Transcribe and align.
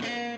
Čekam 0.00 0.31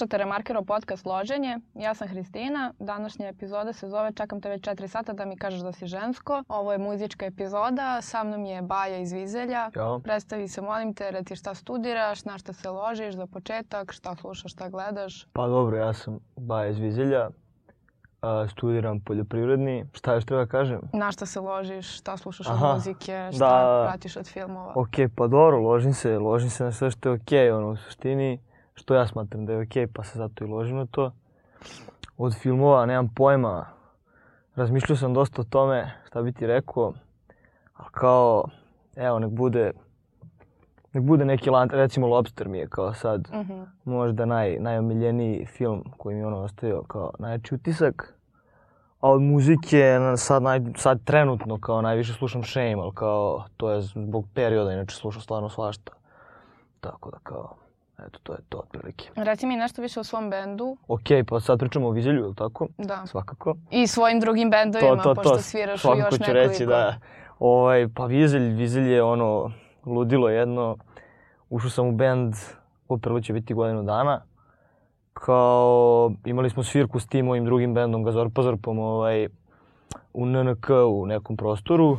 Slušate 0.00 0.18
Remarkerov 0.18 0.64
podcast 0.64 1.06
Loženje. 1.06 1.58
Ja 1.74 1.94
sam 1.94 2.08
Hristina. 2.08 2.72
Današnja 2.78 3.28
epizoda 3.28 3.72
se 3.72 3.88
zove 3.88 4.12
Čekam 4.12 4.40
te 4.40 4.48
već 4.48 4.62
4 4.62 4.86
sata 4.86 5.12
da 5.12 5.24
mi 5.24 5.36
kažeš 5.36 5.60
da 5.60 5.72
si 5.72 5.86
žensko. 5.86 6.42
Ovo 6.48 6.72
je 6.72 6.78
muzička 6.78 7.26
epizoda. 7.26 8.02
Sa 8.02 8.24
mnom 8.24 8.44
je 8.44 8.62
Baja 8.62 8.98
iz 8.98 9.12
Vizelja. 9.12 9.70
Ćao. 9.74 9.98
Predstavi 9.98 10.48
se, 10.48 10.62
molim 10.62 10.94
te, 10.94 11.10
reci 11.10 11.36
šta 11.36 11.54
studiraš, 11.54 12.24
na 12.24 12.38
šta 12.38 12.52
se 12.52 12.70
ložiš 12.70 13.14
za 13.14 13.26
početak, 13.26 13.92
šta 13.92 14.16
slušaš, 14.16 14.52
šta 14.52 14.68
gledaš. 14.68 15.26
Pa 15.32 15.46
dobro, 15.46 15.76
ja 15.76 15.92
sam 15.92 16.18
Baja 16.36 16.68
iz 16.68 16.78
Vizelja, 16.78 17.30
a, 18.22 18.46
studiram 18.48 19.00
poljoprivredni. 19.00 19.84
Šta 19.92 20.14
još 20.14 20.24
treba 20.24 20.46
kažem? 20.46 20.80
Na 20.92 21.12
šta 21.12 21.26
se 21.26 21.40
ložiš, 21.40 21.96
šta 21.96 22.16
slušaš 22.16 22.46
od 22.46 22.52
Aha, 22.52 22.74
muzike, 22.74 23.30
šta 23.32 23.48
da. 23.48 23.86
pratiš 23.88 24.16
od 24.16 24.26
filmova. 24.26 24.72
Ok, 24.76 24.96
pa 25.16 25.26
dobro, 25.26 25.60
ložim 25.60 25.94
se, 25.94 26.18
ložim 26.18 26.50
se 26.50 26.64
na 26.64 26.72
sve 26.72 26.90
što 26.90 27.08
je 27.08 27.14
ok, 27.14 27.56
ono, 27.56 27.70
u 27.70 27.76
suštini, 27.76 28.40
što 28.80 28.94
ja 28.94 29.06
smatram 29.06 29.46
da 29.46 29.52
je 29.52 29.62
ok, 29.62 29.92
pa 29.94 30.04
se 30.04 30.18
zato 30.18 30.44
i 30.44 30.46
ložim 30.46 30.76
na 30.76 30.86
to. 30.86 31.12
Od 32.18 32.34
filmova 32.34 32.86
nemam 32.86 33.08
pojma, 33.14 33.66
razmišljao 34.56 34.96
sam 34.96 35.14
dosta 35.14 35.40
o 35.42 35.44
tome, 35.44 35.92
šta 36.06 36.22
bi 36.22 36.32
ti 36.32 36.46
rekao, 36.46 36.92
a 37.76 37.90
kao, 37.90 38.44
evo, 38.96 39.18
nek 39.18 39.30
bude, 39.30 39.72
nek 40.92 41.04
bude 41.04 41.24
neki 41.24 41.50
recimo 41.70 42.06
Lobster 42.06 42.48
mi 42.48 42.58
je 42.58 42.66
kao 42.68 42.94
sad, 42.94 43.28
Mhm. 43.32 43.62
možda 43.84 44.24
naj, 44.24 44.56
najomiljeniji 44.60 45.46
film 45.46 45.84
koji 45.96 46.14
mi 46.14 46.20
je 46.20 46.26
ono 46.26 46.38
ostavio 46.38 46.82
kao 46.82 47.10
najjači 47.18 47.54
utisak. 47.54 48.14
A 49.00 49.10
od 49.10 49.22
muzike 49.22 49.98
sad, 50.16 50.42
naj, 50.42 50.60
sad 50.76 51.04
trenutno 51.04 51.58
kao 51.60 51.82
najviše 51.82 52.12
slušam 52.12 52.42
Shame, 52.44 52.74
ali 52.82 52.92
kao 52.94 53.44
to 53.56 53.70
je 53.70 53.82
zbog 53.82 54.26
perioda, 54.34 54.72
inače 54.72 54.96
slušam 54.96 55.22
stvarno 55.22 55.48
svašta. 55.48 55.92
Tako 56.80 57.10
da 57.10 57.18
kao, 57.22 57.54
eto 58.06 58.18
to 58.22 58.32
je 58.32 58.38
to 58.48 58.58
otprilike. 58.58 59.08
Reci 59.16 59.46
mi 59.46 59.56
nešto 59.56 59.82
više 59.82 60.00
o 60.00 60.04
svom 60.04 60.30
bendu. 60.30 60.76
Ok, 60.88 61.08
pa 61.28 61.40
sad 61.40 61.58
pričamo 61.58 61.88
o 61.88 61.90
Vizelju, 61.90 62.24
ili 62.24 62.34
tako? 62.34 62.68
Da. 62.78 63.06
Svakako. 63.06 63.56
I 63.70 63.86
svojim 63.86 64.20
drugim 64.20 64.50
bendovima, 64.50 65.14
pošto 65.14 65.38
sviraš 65.38 65.80
u 65.80 65.82
svakako 65.82 66.06
još 66.06 66.14
ću 66.14 66.20
nekoliko. 66.20 66.52
reći 66.52 66.66
da, 66.66 66.98
ovaj, 67.38 67.88
pa 67.94 68.06
Vizelj, 68.06 68.52
Vizelj 68.52 68.92
je 68.92 69.02
ono, 69.02 69.52
ludilo 69.86 70.28
jedno. 70.28 70.76
Ušao 71.50 71.70
sam 71.70 71.86
u 71.86 71.92
bend, 71.92 72.34
upravo 72.88 73.20
će 73.20 73.32
biti 73.32 73.54
godinu 73.54 73.82
dana. 73.82 74.22
Kao, 75.12 76.12
imali 76.24 76.50
smo 76.50 76.62
svirku 76.62 77.00
s 77.00 77.06
tim 77.06 77.26
mojim 77.26 77.44
drugim 77.44 77.74
bendom, 77.74 78.04
Gazor 78.04 78.30
Pozorpom, 78.34 78.78
ovaj, 78.78 79.28
u 80.12 80.26
NNK 80.26 80.70
u 80.88 81.06
nekom 81.06 81.36
prostoru. 81.36 81.98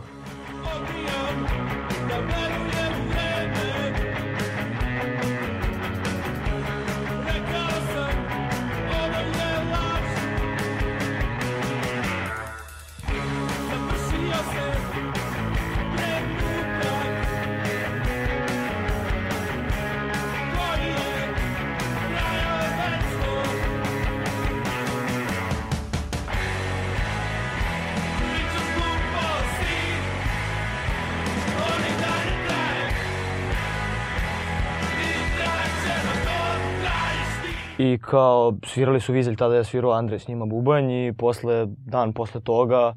I 37.81 37.97
kao, 37.97 38.53
svirali 38.65 38.99
su 38.99 39.13
Vizelj, 39.13 39.35
tada 39.35 39.55
je 39.55 39.63
svirao 39.63 39.91
Andrej 39.91 40.19
s 40.19 40.27
njima 40.27 40.45
bubanj 40.45 40.91
i 40.91 41.13
posle, 41.17 41.65
dan 41.65 42.13
posle 42.13 42.41
toga 42.41 42.93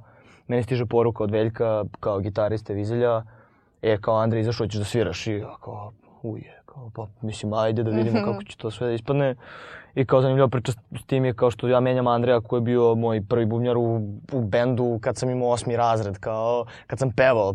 meni 0.49 0.63
stiže 0.63 0.87
poruka 0.87 1.25
od 1.25 1.31
Veljka 1.31 1.85
kao 2.01 2.19
gitariste 2.21 2.75
Vizelja. 2.75 3.23
E, 3.83 3.97
kao 4.01 4.17
Andrej, 4.17 4.41
izašao 4.41 4.67
ćeš 4.67 4.79
da 4.79 4.85
sviraš 4.85 5.27
i 5.27 5.33
ja 5.33 5.57
kao, 5.65 5.93
uje, 6.23 6.61
kao, 6.67 6.91
pa 6.95 7.07
mislim, 7.23 7.53
ajde 7.53 7.83
da 7.83 7.91
vidimo 7.91 8.21
kako 8.25 8.45
će 8.45 8.57
to 8.57 8.71
sve 8.71 8.87
da 8.87 8.93
ispadne. 8.93 9.35
I 9.95 10.05
kao 10.05 10.21
zanimljiva 10.21 10.49
priča 10.49 10.73
s- 10.73 11.07
tim 11.07 11.25
je 11.25 11.35
kao 11.35 11.51
što 11.51 11.69
ja 11.69 11.81
menjam 11.81 12.07
Andreja 12.07 12.41
koji 12.41 12.59
je 12.59 12.65
bio 12.65 12.95
moj 12.95 13.23
prvi 13.29 13.47
bubnjar 13.47 13.77
u, 13.77 13.97
u 14.33 14.41
bendu 14.41 14.99
kad 15.03 15.17
sam 15.17 15.31
imao 15.31 15.49
osmi 15.49 15.77
razred, 15.77 16.19
kao 16.19 16.67
kad 16.87 16.99
sam 16.99 17.11
pevao. 17.17 17.55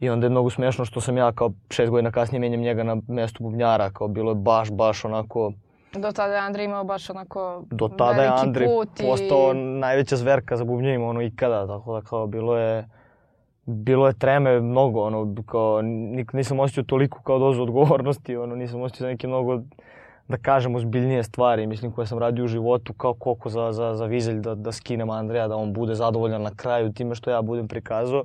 I 0.00 0.10
onda 0.10 0.26
je 0.26 0.30
mnogo 0.30 0.50
smešno 0.50 0.84
što 0.84 1.00
sam 1.00 1.16
ja 1.16 1.32
kao 1.32 1.50
šest 1.70 1.90
godina 1.90 2.10
kasnije 2.10 2.40
menjam 2.40 2.60
njega 2.60 2.82
na 2.82 2.96
mesto 3.08 3.44
bubnjara, 3.44 3.90
kao 3.90 4.08
bilo 4.08 4.30
je 4.30 4.34
baš, 4.34 4.70
baš 4.70 5.04
onako, 5.04 5.52
Do 5.92 6.12
tada 6.12 6.34
je 6.34 6.40
Andrej 6.40 6.64
imao 6.64 6.84
baš 6.84 7.10
onako 7.10 7.62
do 7.70 7.88
tada 7.88 8.22
je 8.22 8.28
Andrej 8.28 8.68
put 8.68 9.00
i... 9.00 9.02
postao 9.02 9.54
najveća 9.54 10.16
zverka 10.16 10.56
za 10.56 10.64
bubnjima 10.64 11.06
ono 11.06 11.22
ikada, 11.22 11.66
tako 11.66 11.94
da 11.94 12.00
kao 12.00 12.26
bilo 12.26 12.56
je 12.56 12.88
bilo 13.64 14.06
je 14.06 14.12
treme 14.12 14.60
mnogo, 14.60 15.02
ono, 15.02 15.34
kao, 15.46 15.82
nisam 16.32 16.60
osjećao 16.60 16.84
toliko 16.84 17.22
kao 17.22 17.38
dozu 17.38 17.62
odgovornosti, 17.62 18.36
ono, 18.36 18.56
nisam 18.56 18.82
osjećao 18.82 19.08
neke 19.08 19.26
mnogo, 19.26 19.60
da 20.28 20.36
kažem, 20.36 20.74
ozbiljnije 20.74 21.22
stvari, 21.22 21.66
mislim, 21.66 21.92
koje 21.92 22.06
sam 22.06 22.18
radio 22.18 22.44
u 22.44 22.48
životu, 22.48 22.92
kao 22.92 23.14
koliko 23.14 23.48
za, 23.48 23.72
za, 23.72 23.94
za 23.94 24.04
vizelj 24.04 24.40
da, 24.40 24.54
da 24.54 24.72
skinem 24.72 25.10
Andreja, 25.10 25.48
da 25.48 25.56
on 25.56 25.72
bude 25.72 25.94
zadovoljan 25.94 26.42
na 26.42 26.50
kraju 26.56 26.92
time 26.92 27.14
što 27.14 27.30
ja 27.30 27.42
budem 27.42 27.68
prikazao. 27.68 28.24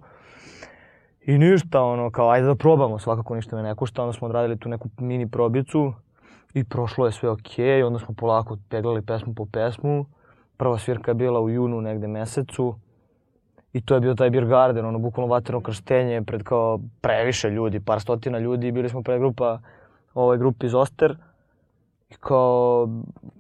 I 1.26 1.38
ništa, 1.38 1.82
ono, 1.82 2.12
kao, 2.12 2.30
ajde 2.30 2.48
da 2.48 2.56
probamo, 2.56 3.00
svakako 3.00 3.36
ništa 3.36 3.56
me 3.56 3.64
ne 3.64 3.76
košta, 3.76 4.04
onda 4.04 4.14
smo 4.14 4.28
odradili 4.28 4.60
tu 4.60 4.70
neku 4.70 4.90
mini 4.98 5.30
probicu 5.30 5.94
i 6.56 6.64
prošlo 6.64 7.06
je 7.06 7.12
sve 7.12 7.30
okej, 7.30 7.84
onda 7.84 8.00
smo 8.00 8.16
polako 8.16 8.58
peglali 8.70 9.02
pesmu 9.02 9.34
po 9.34 9.46
pesmu. 9.46 10.06
Prva 10.58 10.78
svirka 10.78 11.12
je 11.12 11.16
bila 11.16 11.40
u 11.42 11.50
junu 11.50 11.82
negde 11.82 12.08
mesecu 12.08 12.76
i 13.74 13.82
to 13.82 13.96
je 13.96 14.02
bio 14.02 14.16
taj 14.16 14.30
Beer 14.30 14.46
Garden, 14.46 14.86
ono, 14.86 15.00
bukvalno 15.00 15.34
vaterno 15.34 15.62
krštenje 15.62 16.22
pred 16.22 16.44
kao 16.44 16.80
previše 17.02 17.50
ljudi, 17.50 17.80
par 17.80 18.02
stotina 18.02 18.40
ljudi, 18.40 18.72
bili 18.72 18.90
smo 18.90 19.04
pre 19.04 19.20
grupa, 19.20 19.60
ovaj 20.14 20.38
grup 20.38 20.64
iz 20.64 20.74
Oster. 20.74 21.18
I 22.10 22.14
kao, 22.20 22.90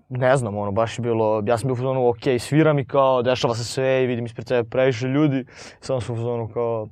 ne 0.09 0.37
znam, 0.37 0.57
ono, 0.57 0.71
baš 0.71 0.99
je 0.99 1.03
bilo, 1.03 1.43
ja 1.45 1.57
sam 1.57 1.67
bio 1.67 1.73
u 1.73 1.75
fazonu, 1.75 2.09
ok, 2.09 2.39
sviram 2.39 2.79
i 2.79 2.85
kao, 2.85 3.21
dešava 3.21 3.55
se 3.55 3.63
sve 3.63 4.03
i 4.03 4.07
vidim 4.07 4.25
ispred 4.25 4.47
sebe 4.47 4.69
previše 4.69 5.07
ljudi. 5.07 5.45
Samo 5.79 6.01
sam 6.01 6.15
u 6.41 6.49
kao, 6.53 6.87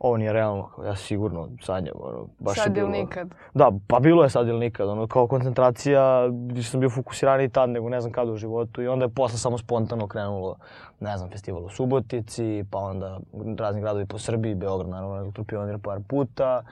ovo 0.00 0.16
nije 0.16 0.32
realno, 0.32 0.68
kao, 0.68 0.84
ja 0.84 0.96
sigurno 0.96 1.48
sanjam, 1.62 1.94
ono, 2.00 2.26
baš 2.38 2.56
Sad 2.56 2.76
je 2.76 2.80
ili 2.80 2.90
bilo. 2.90 3.02
nikad. 3.02 3.28
Da, 3.54 3.72
pa 3.86 4.00
bilo 4.00 4.22
je 4.22 4.30
sad 4.30 4.48
ili 4.48 4.58
nikad, 4.58 4.88
ono, 4.88 5.06
kao 5.06 5.26
koncentracija, 5.26 6.26
više 6.26 6.70
sam 6.70 6.80
bio 6.80 6.90
fokusiraniji 6.90 7.48
tad 7.48 7.70
nego 7.70 7.88
ne 7.88 8.00
znam 8.00 8.12
kada 8.12 8.32
u 8.32 8.36
životu 8.36 8.82
i 8.82 8.88
onda 8.88 9.04
je 9.04 9.08
posle 9.08 9.38
samo 9.38 9.58
spontano 9.58 10.08
krenulo, 10.08 10.56
ne 11.00 11.16
znam, 11.16 11.30
festival 11.30 11.64
u 11.64 11.68
Subotici, 11.68 12.64
pa 12.70 12.78
onda 12.78 13.20
razni 13.58 13.80
gradovi 13.80 14.06
po 14.06 14.18
Srbiji, 14.18 14.54
Beograd 14.54 14.90
naravno 14.90 15.16
elektropionir 15.16 15.78
par 15.78 16.00
puta, 16.08 16.62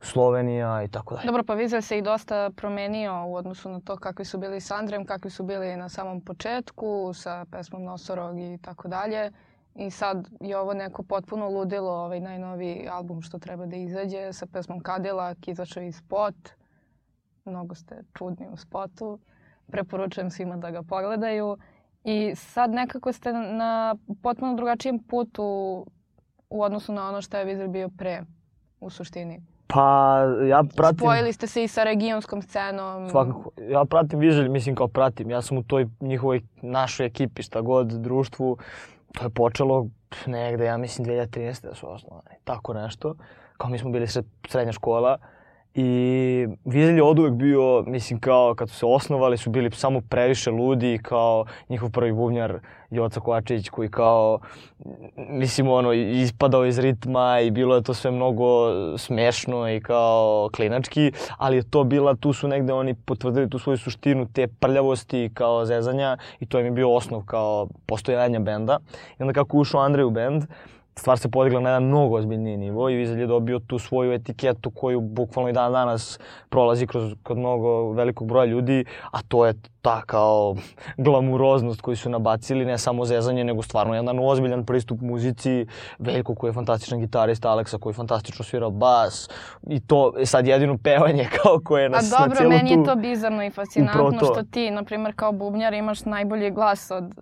Slovenija 0.00 0.82
i 0.82 0.88
tako 0.88 1.14
dalje. 1.14 1.26
Dobro, 1.26 1.42
pa 1.44 1.54
Vizel 1.54 1.80
se 1.80 1.98
i 1.98 2.02
dosta 2.02 2.50
promenio 2.56 3.26
u 3.26 3.34
odnosu 3.34 3.68
na 3.68 3.80
to 3.80 3.96
kakvi 3.96 4.24
su 4.24 4.38
bili 4.38 4.60
s 4.60 4.70
Andrem, 4.70 5.04
kakvi 5.04 5.30
su 5.30 5.42
bili 5.42 5.76
na 5.76 5.88
samom 5.88 6.20
početku, 6.20 7.12
sa 7.14 7.44
pesmom 7.50 7.84
Nosorog 7.84 8.38
i 8.40 8.58
tako 8.62 8.88
dalje. 8.88 9.30
I 9.78 9.90
sad 9.90 10.28
je 10.40 10.58
ovo 10.58 10.74
neko 10.74 11.02
potpuno 11.02 11.48
ludilo, 11.48 11.90
ovaj 11.90 12.20
najnoviji 12.20 12.88
album 12.88 13.22
što 13.22 13.38
treba 13.38 13.66
da 13.66 13.76
izađe 13.76 14.32
sa 14.32 14.46
pesmom 14.46 14.80
Cadillac, 14.80 15.38
izašao 15.46 15.82
je 15.82 15.88
i 15.88 15.92
spot. 15.92 16.34
Mnogo 17.44 17.74
ste 17.74 18.02
čudni 18.14 18.48
u 18.52 18.56
spotu. 18.56 19.18
Preporučujem 19.70 20.30
svima 20.30 20.56
da 20.56 20.70
ga 20.70 20.82
pogledaju. 20.82 21.56
I 22.04 22.34
sad 22.34 22.70
nekako 22.70 23.12
ste 23.12 23.32
na 23.32 23.96
potpuno 24.22 24.54
drugačijem 24.54 24.98
putu 24.98 25.44
u 26.50 26.62
odnosu 26.62 26.92
na 26.92 27.08
ono 27.08 27.22
što 27.22 27.36
je 27.36 27.44
Vizel 27.44 27.68
bio 27.68 27.88
pre, 27.98 28.22
u 28.80 28.90
suštini. 28.90 29.42
Pa 29.66 30.18
ja 30.48 30.62
pratim... 30.76 30.98
Spojili 30.98 31.32
ste 31.32 31.46
se 31.46 31.64
i 31.64 31.68
sa 31.68 31.84
regionskom 31.84 32.42
scenom. 32.42 33.10
Svakako. 33.10 33.50
Ja 33.68 33.84
pratim 33.84 34.18
Vizelj, 34.18 34.48
mislim 34.48 34.74
kao 34.74 34.88
pratim. 34.88 35.30
Ja 35.30 35.42
sam 35.42 35.58
u 35.58 35.62
toj 35.62 35.86
njihovoj, 36.00 36.42
našoj 36.62 37.06
ekipi, 37.06 37.42
šta 37.42 37.60
god, 37.60 37.86
društvu. 37.86 38.56
To 39.14 39.24
je 39.24 39.30
počelo 39.30 39.88
negde, 40.26 40.64
ja 40.64 40.76
mislim, 40.76 41.06
2013. 41.06 41.62
da 41.62 41.74
su 41.74 41.92
osnovani. 41.92 42.36
Tako 42.44 42.74
nešto. 42.74 43.14
Kao 43.56 43.70
mi 43.70 43.78
smo 43.78 43.90
bili 43.90 44.06
sred, 44.06 44.24
srednja 44.48 44.72
škola. 44.72 45.18
I 45.78 46.48
Vizelj 46.64 46.96
je 46.96 47.02
od 47.02 47.18
uvek 47.18 47.32
bio, 47.32 47.84
mislim, 47.86 48.20
kao 48.20 48.54
kad 48.54 48.70
su 48.70 48.76
se 48.76 48.86
osnovali 48.86 49.36
su 49.36 49.50
bili 49.50 49.70
samo 49.70 50.00
previše 50.00 50.50
ludi, 50.50 50.98
kao 51.02 51.44
njihov 51.68 51.90
prvi 51.90 52.12
bubnjar 52.12 52.58
Joca 52.90 53.20
Kovačić 53.20 53.68
koji 53.68 53.88
kao, 53.88 54.38
mislim, 55.16 55.68
ono, 55.68 55.92
ispadao 55.92 56.66
iz 56.66 56.78
ritma 56.78 57.40
i 57.40 57.50
bilo 57.50 57.74
je 57.74 57.82
to 57.82 57.94
sve 57.94 58.10
mnogo 58.10 58.46
smešno 58.98 59.70
i 59.70 59.80
kao 59.80 60.48
klinački, 60.56 61.12
ali 61.38 61.56
je 61.56 61.70
to 61.70 61.84
bila, 61.84 62.14
tu 62.14 62.32
su 62.32 62.48
negde 62.48 62.72
oni 62.72 62.94
potvrdili 62.94 63.50
tu 63.50 63.58
svoju 63.58 63.78
suštinu, 63.78 64.26
te 64.32 64.46
prljavosti 64.46 65.30
kao 65.34 65.64
zezanja 65.64 66.16
i 66.40 66.46
to 66.46 66.60
im 66.60 66.66
je 66.66 66.72
bio 66.72 66.94
osnov 66.94 67.22
kao 67.22 67.68
postojanja 67.86 68.40
benda. 68.40 68.78
I 69.18 69.22
onda 69.22 69.32
kako 69.32 69.58
ušao 69.58 69.80
Andrej 69.80 70.04
u 70.04 70.10
bend, 70.10 70.44
stvar 70.98 71.18
se 71.18 71.28
podigla 71.28 71.60
na 71.60 71.70
jedan 71.70 71.84
mnogo 71.84 72.16
ozbiljniji 72.16 72.56
nivo 72.56 72.90
i 72.90 72.96
Vizelj 72.96 73.20
je 73.20 73.26
dobio 73.26 73.58
tu 73.58 73.78
svoju 73.78 74.12
etiketu 74.12 74.70
koju 74.70 75.00
bukvalno 75.00 75.50
i 75.50 75.52
dan 75.52 75.72
danas 75.72 76.18
prolazi 76.48 76.86
kroz, 76.86 77.14
kod 77.22 77.38
mnogo 77.38 77.92
velikog 77.92 78.28
broja 78.28 78.44
ljudi, 78.44 78.84
a 79.10 79.22
to 79.28 79.46
je 79.46 79.54
ta 79.82 80.02
kao 80.02 80.56
glamuroznost 80.96 81.80
koju 81.80 81.96
su 81.96 82.10
nabacili, 82.10 82.64
ne 82.64 82.78
samo 82.78 83.04
zezanje, 83.04 83.44
nego 83.44 83.62
stvarno 83.62 83.94
jedan 83.94 84.18
ozbiljan 84.22 84.64
pristup 84.64 85.00
muzici, 85.00 85.66
Veljko 85.98 86.34
koji 86.34 86.48
je 86.48 86.54
fantastičan 86.54 87.00
gitarista, 87.00 87.50
Aleksa 87.50 87.78
koji 87.78 87.94
fantastično 87.94 88.44
svira 88.44 88.70
bas 88.70 89.28
i 89.66 89.80
to 89.80 90.18
je 90.18 90.26
sad 90.26 90.46
jedino 90.46 90.78
pevanje 90.82 91.28
kao 91.42 91.60
koje 91.64 91.82
je 91.82 91.88
na, 91.88 91.98
A 91.98 92.00
dobro, 92.02 92.28
na 92.28 92.34
cijelu 92.34 92.50
meni 92.50 92.74
tu... 92.74 92.80
je 92.80 92.84
to 92.84 92.96
bizarno 92.96 93.44
i 93.44 93.50
fascinantno 93.50 94.20
to. 94.20 94.26
što 94.26 94.42
ti, 94.42 94.70
na 94.70 94.84
primjer, 94.84 95.12
kao 95.16 95.32
bubnjar 95.32 95.74
imaš 95.74 96.04
najbolji 96.04 96.50
glas 96.50 96.90
od 96.90 97.14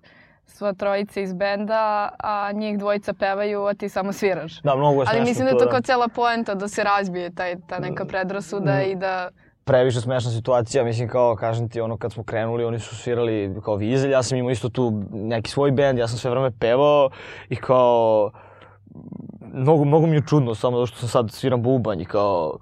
sva 0.47 0.73
trojica 0.73 1.21
iz 1.21 1.33
benda, 1.33 2.09
a 2.19 2.53
njih 2.53 2.79
dvojica 2.79 3.13
pevaju, 3.13 3.65
a 3.65 3.75
ti 3.75 3.89
samo 3.89 4.13
sviraš. 4.13 4.61
Da, 4.63 4.77
mnogo 4.77 5.03
je 5.03 5.07
Ali 5.09 5.17
smešno 5.17 5.25
mislim 5.25 5.45
da 5.45 5.51
je 5.51 5.59
to 5.59 5.65
da. 5.65 5.71
kao 5.71 5.81
cela 5.81 6.09
poenta 6.09 6.55
da 6.55 6.69
se 6.69 6.85
razbije 6.85 7.35
taj, 7.35 7.57
ta 7.69 7.79
neka 7.79 8.05
predrasuda 8.05 8.83
i 8.83 8.95
da... 8.95 9.31
previše 9.65 10.01
smešna 10.01 10.31
situacija, 10.31 10.85
mislim 10.85 11.09
kao, 11.09 11.37
kažem 11.37 11.69
ti, 11.69 11.81
ono 11.81 11.97
kad 11.97 12.13
smo 12.13 12.25
krenuli, 12.25 12.65
oni 12.65 12.79
su 12.79 12.97
svirali 12.97 13.57
kao 13.65 13.77
vizelj, 13.77 14.11
ja 14.11 14.23
sam 14.23 14.39
imao 14.39 14.51
isto 14.51 14.69
tu 14.69 15.03
neki 15.13 15.51
svoj 15.51 15.71
bend, 15.71 15.99
ja 15.99 16.09
sam 16.09 16.19
sve 16.19 16.31
vreme 16.31 16.51
pevao 16.61 17.11
i 17.49 17.57
kao, 17.57 18.31
mnogo, 19.53 19.85
mnogo 19.85 20.07
mi 20.07 20.17
je 20.17 20.23
čudno, 20.27 20.55
samo 20.55 20.77
zato 20.77 20.87
što 20.87 20.99
sam 20.99 21.09
sad 21.09 21.31
sviram 21.31 21.63
bubanj 21.63 22.01
i 22.01 22.05
kao, 22.05 22.59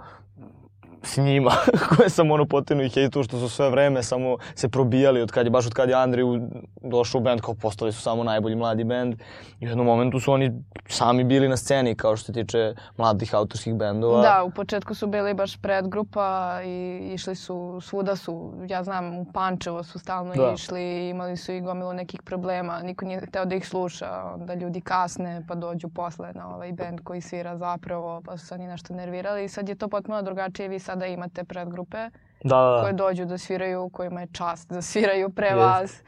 s 1.03 1.17
njima, 1.17 1.51
koje 1.89 2.09
sam 2.09 2.31
ono 2.31 2.47
potinu 2.47 2.83
i 2.83 2.89
hejtu, 2.89 3.23
što 3.23 3.39
su 3.39 3.49
sve 3.49 3.71
vreme 3.71 4.03
samo 4.03 4.37
se 4.55 4.69
probijali 4.69 5.23
od 5.23 5.31
kad 5.31 5.47
je, 5.47 5.51
baš 5.51 5.67
od 5.67 5.73
kad 5.73 5.89
je 5.89 5.95
Andrej 5.95 6.25
u- 6.25 6.49
došao 6.83 7.19
u 7.19 7.25
band, 7.25 7.41
kao 7.41 7.55
postali 7.55 7.93
su 7.93 8.03
samo 8.03 8.25
najbolji 8.25 8.57
mladi 8.57 8.85
bend. 8.85 9.15
I 9.61 9.67
u 9.67 9.69
jednom 9.69 9.87
momentu 9.87 10.21
su 10.21 10.33
oni 10.33 10.53
sami 10.87 11.25
bili 11.25 11.49
na 11.49 11.57
sceni, 11.57 11.95
kao 11.95 12.17
što 12.17 12.27
se 12.27 12.33
tiče 12.35 12.75
mladih 12.97 13.35
autorskih 13.35 13.75
bendova. 13.75 14.23
Da, 14.23 14.45
u 14.45 14.51
početku 14.51 14.95
su 14.95 15.07
bili 15.07 15.35
baš 15.35 15.57
predgrupa 15.57 16.23
i 16.65 16.79
išli 17.07 17.35
su, 17.35 17.53
svuda 17.81 18.17
su, 18.17 18.33
ja 18.69 18.85
znam, 18.85 19.15
u 19.15 19.27
Pančevo 19.27 19.83
su 19.83 19.99
stalno 19.99 20.35
Da. 20.35 20.53
išli, 20.53 20.83
imali 21.09 21.37
su 21.37 21.53
i 21.53 21.61
gomilu 21.61 21.93
nekih 21.93 22.23
problema, 22.23 22.81
niko 22.81 23.05
nije 23.05 23.21
hteo 23.21 23.45
da 23.45 23.55
ih 23.55 23.69
sluša, 23.69 24.09
onda 24.35 24.55
ljudi 24.55 24.81
kasne 24.81 25.43
pa 25.49 25.55
dođu 25.55 25.89
posle 25.89 26.33
na 26.35 26.49
ovaj 26.49 26.73
band 26.73 27.01
koji 27.01 27.21
svira 27.21 27.57
zapravo, 27.57 28.23
pa 28.23 28.37
su 28.37 28.47
se 28.47 28.55
oni 28.55 28.67
nešto 28.67 28.95
nervirali 28.95 29.45
i 29.45 29.49
sad 29.49 29.69
je 29.69 29.75
to 29.75 29.89
potpuno 29.89 30.23
drugačije, 30.23 30.69
vi 30.69 30.79
sada 30.93 31.07
imate 31.07 31.45
predgrupe 31.45 32.11
Da, 32.45 32.57
da, 32.57 32.71
da. 32.71 32.81
koje 32.83 32.93
dođu 32.93 33.25
da 33.25 33.39
sviraju, 33.39 33.89
kojima 33.93 34.21
je 34.21 34.27
čast 34.33 34.69
da 34.73 34.83
sviraju 34.83 35.31
pre 35.31 35.47
Jest. 35.47 35.59
vas. 35.59 36.03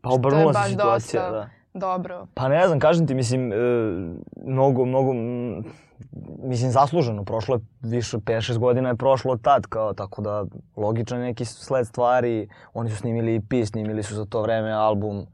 Pa 0.00 0.10
obrnula 0.10 0.52
se 0.54 0.70
situacija, 0.70 1.22
dosta. 1.22 1.30
da. 1.30 1.48
Dobro. 1.74 2.26
Pa 2.34 2.48
ne 2.48 2.66
znam, 2.66 2.78
kažem 2.78 3.06
ti, 3.06 3.14
mislim, 3.14 3.52
e, 3.52 3.56
mnogo, 4.46 4.84
mnogo, 4.84 5.12
m, 5.12 5.64
mislim, 6.42 6.70
zasluženo. 6.70 7.24
Prošlo 7.24 7.54
je 7.56 7.60
više, 7.90 8.16
5-6 8.16 8.58
godina 8.58 8.88
je 8.88 8.96
prošlo 8.96 9.32
od 9.32 9.42
tad, 9.42 9.66
kao, 9.66 9.92
tako 9.94 10.22
da 10.22 10.44
logičan 10.76 11.18
je 11.18 11.24
neki 11.24 11.44
sled 11.44 11.86
stvari. 11.86 12.48
Oni 12.74 12.90
su 12.90 12.96
snimili 12.96 13.36
EP, 13.36 13.66
snimili 13.66 14.02
su 14.02 14.14
za 14.14 14.24
to 14.24 14.42
vreme 14.42 14.72
album, 14.72 15.26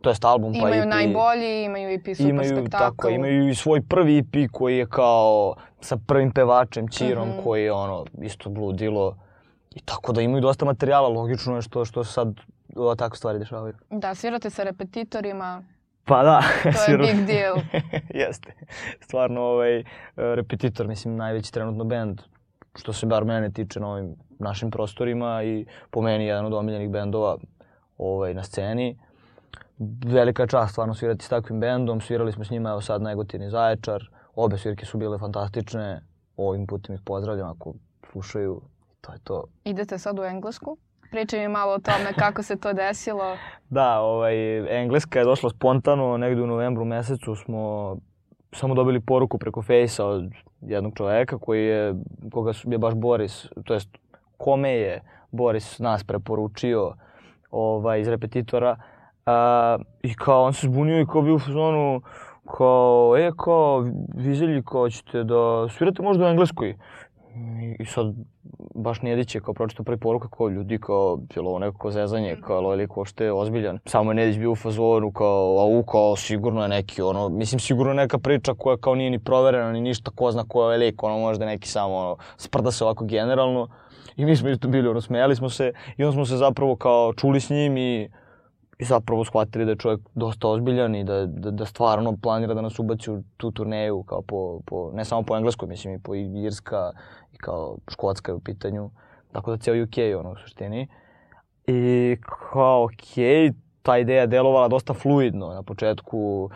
to 0.00 0.10
jest 0.10 0.24
album 0.24 0.52
pa 0.52 0.58
Imaju 0.58 0.82
EP. 0.82 0.88
najbolji, 0.88 1.64
imaju 1.64 1.88
EP 1.90 2.04
super 2.06 2.30
imaju, 2.30 2.48
spektakl. 2.50 2.84
tako, 2.84 3.08
imaju 3.08 3.48
i 3.48 3.54
svoj 3.54 3.80
prvi 3.82 4.18
EP 4.18 4.50
koji 4.52 4.78
je 4.78 4.86
kao 4.86 5.54
sa 5.80 5.96
prvim 5.98 6.30
pevačem 6.32 6.88
Čirom 6.88 7.28
Mhm. 7.28 7.38
koji 7.38 7.64
je 7.64 7.72
ono 7.72 8.04
isto 8.22 8.50
bludilo. 8.50 9.16
I 9.70 9.80
tako 9.80 10.12
da 10.12 10.20
imaju 10.20 10.40
dosta 10.40 10.64
materijala, 10.64 11.08
logično 11.08 11.56
je 11.56 11.62
što, 11.62 11.84
što 11.84 12.04
sad 12.04 12.28
ova 12.76 12.94
tako 12.94 13.16
stvari 13.16 13.38
dešavaju. 13.38 13.74
Da, 13.90 14.14
svirate 14.14 14.50
sa 14.50 14.62
repetitorima, 14.62 15.62
Pa 16.04 16.22
da, 16.22 16.40
to 16.62 16.68
je 16.68 16.72
sigurno. 16.74 17.06
big 17.08 17.26
deal. 17.26 17.56
Jeste. 18.22 18.52
Stvarno, 19.00 19.40
ovaj, 19.42 19.78
e, 19.78 19.84
repetitor, 20.16 20.86
mislim, 20.86 21.16
najveći 21.16 21.52
trenutno 21.52 21.84
bend, 21.84 22.20
što 22.74 22.92
se 22.92 23.06
bar 23.06 23.24
mene 23.24 23.50
tiče 23.50 23.80
na 23.80 23.88
ovim 23.88 24.14
našim 24.38 24.70
prostorima 24.70 25.42
i 25.42 25.66
po 25.90 26.02
meni 26.02 26.26
jedan 26.26 26.46
od 26.46 26.52
omiljenih 26.52 26.90
bendova 26.90 27.38
ovaj, 27.98 28.34
na 28.34 28.42
sceni. 28.42 28.98
Velika 30.06 30.46
čast 30.46 30.72
stvarno 30.72 30.94
svirati 30.94 31.24
s 31.24 31.28
takvim 31.28 31.60
bendom, 31.60 32.00
svirali 32.00 32.32
smo 32.32 32.44
s 32.44 32.50
njima 32.50 32.70
evo 32.70 32.80
sad 32.80 33.02
Negotin 33.02 33.50
Zaječar, 33.50 34.02
obe 34.34 34.58
svirke 34.58 34.86
su 34.86 34.98
bile 34.98 35.18
fantastične, 35.18 36.00
ovim 36.36 36.66
putem 36.66 36.94
ih 36.94 37.00
pozdravljam 37.04 37.50
ako 37.50 37.74
slušaju, 38.12 38.60
to 39.00 39.12
je 39.12 39.18
to. 39.24 39.44
Idete 39.64 39.98
sad 39.98 40.18
u 40.18 40.24
Englesku? 40.24 40.76
Pričaj 41.10 41.40
mi 41.40 41.48
malo 41.48 41.74
o 41.74 41.78
tome 41.78 42.12
kako 42.18 42.42
se 42.42 42.56
to 42.56 42.72
desilo. 42.72 43.36
Da, 43.70 44.00
ovaj, 44.00 44.58
Engleska 44.80 45.18
je 45.18 45.24
došla 45.24 45.50
spontano, 45.50 46.16
negde 46.16 46.42
u 46.42 46.46
novembru 46.46 46.84
mesecu 46.84 47.34
smo 47.34 47.96
samo 48.52 48.74
dobili 48.74 49.00
poruku 49.00 49.38
preko 49.38 49.62
fejsa 49.62 50.06
od 50.06 50.30
jednog 50.60 50.92
čoveka 50.96 51.38
koji 51.38 51.66
je, 51.66 51.94
koga 52.32 52.52
je 52.64 52.78
baš 52.78 52.94
Boris, 52.94 53.46
to 53.64 53.74
jest 53.74 53.88
kome 54.36 54.72
je 54.72 55.02
Boris 55.30 55.78
nas 55.78 56.04
preporučio 56.04 56.92
ovaj, 57.50 58.00
iz 58.00 58.08
repetitora. 58.08 58.76
A, 59.28 59.78
I 60.02 60.14
kao, 60.14 60.44
on 60.44 60.52
se 60.52 60.66
zbunio 60.66 61.00
i 61.00 61.06
kao 61.06 61.22
bio 61.22 61.34
u 61.34 61.38
fazonu, 61.38 62.02
kao, 62.56 63.14
e, 63.18 63.30
kao, 63.36 63.84
vizelji, 64.14 64.62
kao, 64.62 64.90
ćete 64.90 65.24
da 65.24 65.68
svirate 65.70 66.02
možda 66.02 66.24
u 66.24 66.28
Engleskoj. 66.28 66.76
I, 67.62 67.76
i 67.78 67.84
sad, 67.84 68.14
baš 68.74 69.02
Nedić 69.02 69.34
je 69.34 69.40
kao 69.40 69.54
pročitao 69.54 69.84
prvi 69.84 69.98
poruka 69.98 70.28
kao 70.28 70.48
ljudi 70.48 70.78
kao 70.78 71.20
je 71.36 71.42
li 71.42 71.48
ovo 71.48 71.58
nekako 71.58 71.90
zezanje, 71.90 72.36
kao 72.46 72.56
je 72.56 72.60
li 72.60 72.66
ovaj 72.66 72.76
lik 72.76 72.96
uopšte 72.96 73.32
ozbiljan. 73.32 73.78
Samo 73.84 74.10
je 74.10 74.14
Nedić 74.14 74.38
bio 74.38 74.52
u 74.52 74.56
fazonu 74.56 75.12
kao 75.12 75.58
au 75.58 75.82
kao 75.82 76.16
sigurno 76.16 76.62
je 76.62 76.68
neki 76.68 77.02
ono, 77.02 77.28
mislim 77.28 77.58
sigurno 77.60 77.92
je 77.92 77.96
neka 77.96 78.18
priča 78.18 78.54
koja 78.54 78.76
kao 78.76 78.94
nije 78.94 79.10
ni 79.10 79.18
proverena 79.18 79.72
ni 79.72 79.80
ništa 79.80 80.10
ko 80.10 80.30
zna 80.32 80.44
ko 80.48 80.60
je 80.60 80.64
ovaj 80.64 80.78
lik, 80.78 81.02
ono 81.02 81.18
možda 81.18 81.46
neki 81.46 81.68
samo 81.68 81.94
ono, 81.94 82.16
sprda 82.36 82.70
se 82.70 82.84
ovako 82.84 83.04
generalno. 83.04 83.68
I 84.16 84.24
mi 84.24 84.36
smo 84.36 84.48
isto 84.48 84.68
bili 84.68 84.88
ono, 84.88 85.00
smejali 85.00 85.36
smo 85.36 85.50
se 85.50 85.72
i 85.96 86.04
onda 86.04 86.12
smo 86.12 86.24
se 86.24 86.36
zapravo 86.36 86.76
kao 86.76 87.12
čuli 87.12 87.40
s 87.40 87.50
njim 87.50 87.76
i 87.76 88.08
i 88.78 88.84
zapravo 88.84 89.24
shvatili 89.24 89.64
da 89.64 89.70
je 89.70 89.76
čovjek 89.76 90.00
dosta 90.14 90.48
ozbiljan 90.48 90.94
i 90.94 91.04
da, 91.04 91.26
da, 91.26 91.50
da 91.50 91.64
stvarno 91.64 92.16
planira 92.22 92.54
da 92.54 92.60
nas 92.60 92.78
ubaci 92.78 93.10
u 93.10 93.22
tu 93.36 93.50
turneju 93.50 94.02
kao 94.02 94.22
po, 94.22 94.60
po, 94.66 94.90
ne 94.94 95.04
samo 95.04 95.22
po 95.22 95.36
engleskoj, 95.36 95.68
mislim 95.68 95.94
i 95.94 96.02
po 96.02 96.14
Irska 96.14 96.92
i 97.32 97.36
kao 97.36 97.76
Škotska 97.90 98.32
je 98.32 98.36
u 98.36 98.40
pitanju. 98.40 98.90
Tako 99.32 99.50
da 99.50 99.56
cijel 99.56 99.82
UK 99.82 99.98
je 99.98 100.16
ono 100.16 100.32
u 100.32 100.36
suštini. 100.36 100.88
I 101.66 102.16
kao 102.50 102.84
okej, 102.84 103.52
ta 103.82 103.98
ideja 103.98 104.26
delovala 104.26 104.68
dosta 104.68 104.94
fluidno 104.94 105.48
na 105.48 105.62
početku. 105.62 106.50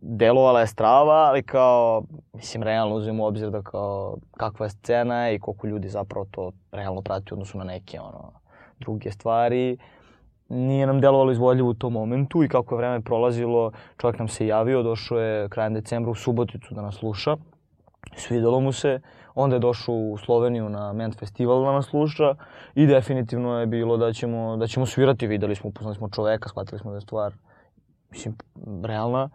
Delovala 0.00 0.60
je 0.60 0.66
strava, 0.66 1.14
ali 1.14 1.42
kao, 1.42 2.02
mislim, 2.32 2.62
realno 2.62 2.94
uzmemo 2.94 3.24
u 3.24 3.26
obzir 3.26 3.50
da 3.50 3.62
kao 3.62 4.16
kakva 4.30 4.66
je 4.66 4.70
scena 4.70 5.30
i 5.30 5.38
koliko 5.38 5.66
ljudi 5.66 5.88
zapravo 5.88 6.26
to 6.30 6.52
realno 6.72 7.02
prati 7.02 7.26
u 7.30 7.34
odnosu 7.34 7.58
na 7.58 7.64
neke 7.64 8.00
ono, 8.00 8.32
druge 8.78 9.10
stvari 9.10 9.78
nije 10.52 10.86
nam 10.86 11.00
delovalo 11.00 11.32
izvodljivo 11.32 11.70
u 11.70 11.74
tom 11.74 11.92
momentu 11.92 12.44
i 12.44 12.48
kako 12.48 12.74
je 12.74 12.78
vreme 12.78 13.00
prolazilo, 13.00 13.72
čovjek 13.96 14.18
nam 14.18 14.28
se 14.28 14.46
javio, 14.46 14.82
došao 14.82 15.18
je 15.18 15.48
krajem 15.48 15.74
decembra 15.74 16.10
u 16.10 16.14
Suboticu 16.14 16.74
da 16.74 16.82
nas 16.82 16.94
sluša. 16.94 17.36
Svidelo 18.16 18.60
mu 18.60 18.72
se, 18.72 19.00
onda 19.34 19.56
je 19.56 19.60
došao 19.60 19.94
u 19.94 20.18
Sloveniju 20.18 20.68
na 20.68 20.92
Ment 20.92 21.18
festival 21.18 21.64
da 21.64 21.72
nas 21.72 21.86
sluša 21.86 22.34
i 22.74 22.86
definitivno 22.86 23.60
je 23.60 23.66
bilo 23.66 23.96
da 23.96 24.12
ćemo, 24.12 24.56
da 24.56 24.66
ćemo 24.66 24.86
svirati, 24.86 25.26
videli 25.26 25.54
smo, 25.54 25.68
upoznali 25.68 25.96
smo 25.96 26.08
čoveka, 26.08 26.48
shvatili 26.48 26.78
smo 26.78 26.90
da 26.90 26.96
je 26.96 27.00
stvar, 27.00 27.34
mislim, 28.10 28.36
realna. 28.84 29.30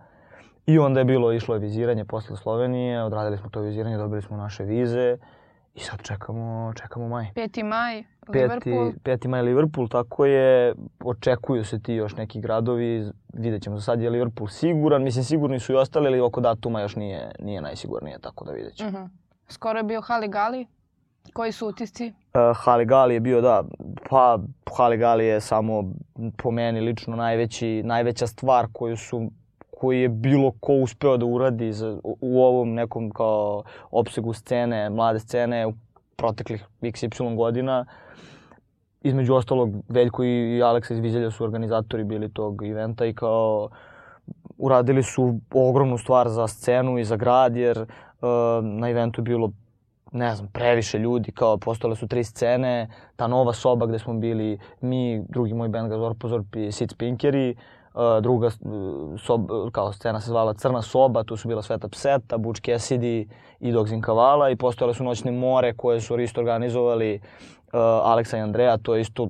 I 0.66 0.80
onda 0.80 1.00
je 1.00 1.06
bilo, 1.06 1.34
išlo 1.34 1.56
je 1.56 1.60
viziranje 1.60 2.06
posle 2.06 2.38
Slovenije, 2.38 3.04
odradili 3.04 3.38
smo 3.38 3.50
to 3.50 3.62
viziranje, 3.62 3.98
dobili 3.98 4.22
smo 4.22 4.38
naše 4.38 4.64
vize 4.64 5.18
i 5.78 5.80
sad 5.80 6.02
čekamo, 6.02 6.74
čekamo 6.76 7.08
maj. 7.08 7.26
5. 7.36 7.64
maj, 7.64 8.04
Liverpool. 8.28 8.92
5. 9.04 9.28
maj 9.28 9.42
Liverpool, 9.42 9.88
tako 9.88 10.26
je, 10.26 10.76
očekuju 11.04 11.66
se 11.66 11.80
ti 11.80 11.94
još 11.94 12.16
neki 12.16 12.42
gradovi, 12.42 13.12
vidjet 13.34 13.64
ćemo, 13.64 13.78
za 13.78 13.82
sad 13.82 14.02
je 14.02 14.10
Liverpool 14.10 14.48
siguran, 14.48 15.04
mislim 15.04 15.24
sigurni 15.24 15.60
su 15.60 15.74
i 15.74 15.76
ostali, 15.76 16.08
ali 16.08 16.20
oko 16.20 16.42
datuma 16.42 16.82
još 16.82 16.96
nije, 16.96 17.32
nije 17.40 17.62
najsigurnije, 17.62 18.20
tako 18.20 18.46
da 18.46 18.52
vidjet 18.52 18.76
ćemo. 18.76 18.90
Mhm. 18.90 19.04
Skoro 19.48 19.80
je 19.80 19.84
bio 19.84 20.02
Haligali. 20.02 20.68
Koji 21.34 21.52
su 21.52 21.68
utisci? 21.68 22.08
Uh, 22.08 22.58
Haligali 22.58 23.14
je 23.14 23.20
bio, 23.20 23.42
da, 23.42 23.64
pa 24.10 24.40
Haligali 24.78 25.26
je 25.26 25.42
samo 25.42 25.84
po 26.38 26.52
meni 26.52 26.82
lično 26.82 27.16
najveći, 27.16 27.84
najveća 27.84 28.28
stvar 28.28 28.68
koju 28.74 28.98
su 28.98 29.32
koji 29.80 30.02
je 30.02 30.10
bilo 30.10 30.52
ko 30.60 30.74
uspeo 30.74 31.18
da 31.18 31.26
uradi 31.26 31.74
za, 31.74 31.90
u, 32.04 32.18
u 32.22 32.44
ovom 32.44 32.74
nekom 32.74 33.12
kao 33.12 33.64
opsegu 33.92 34.34
scene, 34.34 34.90
mlade 34.90 35.20
scene, 35.20 35.74
proteklih 36.16 36.66
XY 36.82 37.36
godina. 37.36 37.86
Između 39.02 39.36
ostalog, 39.36 39.76
Veljko 39.90 40.24
i 40.24 40.62
Aleksa 40.64 40.94
iz 40.94 41.00
Vizelja 41.00 41.32
su 41.32 41.44
organizatori 41.44 42.04
bili 42.04 42.34
tog 42.34 42.64
eventa 42.64 43.06
i 43.06 43.14
kao 43.14 43.70
uradili 44.58 45.04
su 45.04 45.40
ogromnu 45.54 45.98
stvar 45.98 46.30
za 46.30 46.48
scenu 46.48 46.98
i 47.00 47.04
za 47.04 47.16
grad, 47.16 47.56
jer 47.56 47.82
uh, 47.82 47.88
na 48.64 48.90
eventu 48.90 49.22
je 49.22 49.24
bilo 49.24 49.52
ne 50.12 50.36
znam, 50.36 50.48
previše 50.54 51.00
ljudi, 51.00 51.32
kao 51.32 51.58
postale 51.58 51.96
su 51.96 52.08
tri 52.08 52.24
scene, 52.24 52.90
ta 53.16 53.28
nova 53.28 53.54
soba 53.54 53.86
gde 53.86 54.00
smo 54.00 54.14
bili 54.14 54.60
mi, 54.82 55.24
drugi 55.30 55.54
moj 55.54 55.70
band 55.70 55.90
Gazor 55.90 56.16
Pozorp 56.20 56.56
i 56.56 56.72
Sit 56.72 56.92
Spinkeri, 56.92 57.52
uh, 57.52 57.77
druga 58.22 58.48
uh, 58.48 59.20
sob, 59.20 59.50
kao 59.72 59.94
scena 59.94 60.22
se 60.22 60.30
zvala 60.30 60.54
Crna 60.54 60.82
soba, 60.82 61.24
tu 61.24 61.38
su 61.38 61.48
bila 61.48 61.62
Sveta 61.62 61.88
Pseta, 61.88 62.38
Butch 62.38 62.62
Cassidy 62.62 63.28
i 63.60 63.72
Dogs 63.72 63.92
in 63.92 64.02
Kavala 64.02 64.50
i 64.50 64.56
postojale 64.56 64.94
su 64.94 65.04
Noćne 65.04 65.32
more 65.32 65.74
koje 65.74 66.02
su 66.02 66.20
isto 66.20 66.42
organizovali 66.42 67.16
uh, 67.16 67.80
Aleksa 67.82 68.38
i 68.38 68.42
Andreja, 68.42 68.78
to 68.78 68.96
je 68.96 69.02
isto 69.02 69.30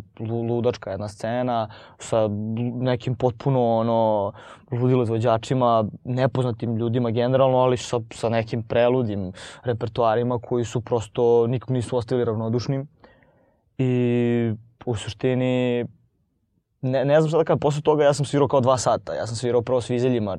ludačka 0.50 0.92
jedna 0.92 1.08
scena 1.08 1.70
sa 2.00 2.30
nekim 2.74 3.16
potpuno 3.16 3.78
ono 3.78 4.32
ludilo 4.72 5.04
izvođačima, 5.04 5.86
nepoznatim 6.04 6.76
ljudima 6.78 7.12
generalno, 7.12 7.58
ali 7.58 7.78
sa, 7.78 8.00
sa 8.12 8.30
nekim 8.30 8.64
preludim 8.64 9.32
repertoarima 9.64 10.40
koji 10.40 10.66
su 10.66 10.82
prosto 10.82 11.48
nikog 11.48 11.72
nisu 11.72 11.98
ostali 11.98 12.26
ravnodušnim. 12.26 12.88
I 13.78 14.54
u 14.86 14.96
suštini 14.96 15.86
ne, 16.88 17.06
ne 17.06 17.22
znam 17.22 17.30
šta 17.30 17.38
da 17.38 17.44
kažem, 17.44 17.60
posle 17.60 17.82
toga 17.82 18.04
ja 18.04 18.14
sam 18.14 18.26
svirao 18.26 18.48
kao 18.48 18.62
dva 18.62 18.78
sata. 18.78 19.14
Ja 19.14 19.28
sam 19.28 19.36
svirao 19.36 19.62
prvo 19.62 19.82
s 19.82 19.90
vizeljima 19.90 20.38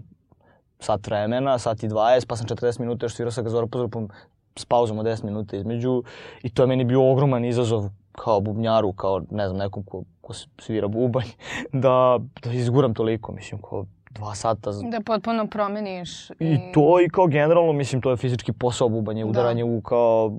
sat 0.80 1.06
vremena, 1.06 1.58
sat 1.58 1.82
i 1.82 1.88
20, 1.88 2.26
pa 2.26 2.36
sam 2.36 2.46
40 2.46 2.80
minuta 2.80 3.06
još 3.06 3.14
svirao 3.14 3.30
sa 3.30 3.42
Gazoropozorpom 3.42 4.08
s 4.56 4.64
pauzom 4.64 4.98
od 4.98 5.06
10 5.06 5.24
minuta 5.24 5.56
između 5.56 6.02
i 6.42 6.50
to 6.50 6.62
je 6.62 6.66
meni 6.66 6.84
bio 6.84 7.10
ogroman 7.10 7.44
izazov 7.44 7.88
kao 8.12 8.40
bubnjaru, 8.40 8.92
kao 8.92 9.22
ne 9.30 9.48
znam, 9.48 9.58
nekom 9.58 9.82
ko, 9.82 10.02
ko 10.20 10.32
svira 10.58 10.88
bubanj, 10.88 11.26
da, 11.72 12.18
da 12.44 12.52
izguram 12.52 12.94
toliko, 12.94 13.32
mislim, 13.32 13.62
kao 13.62 13.86
dva 14.10 14.34
sata. 14.34 14.70
Da 14.72 15.00
potpuno 15.00 15.46
promeniš. 15.46 16.30
I... 16.30 16.34
I 16.40 16.58
to 16.74 17.00
i 17.00 17.08
kao 17.08 17.26
generalno, 17.26 17.72
mislim, 17.72 18.02
to 18.02 18.10
je 18.10 18.16
fizički 18.16 18.52
posao 18.52 18.88
bubanje, 18.88 19.24
da. 19.24 19.30
udaranje 19.30 19.62
da. 19.64 19.70
u 19.70 19.80
kao, 19.80 20.32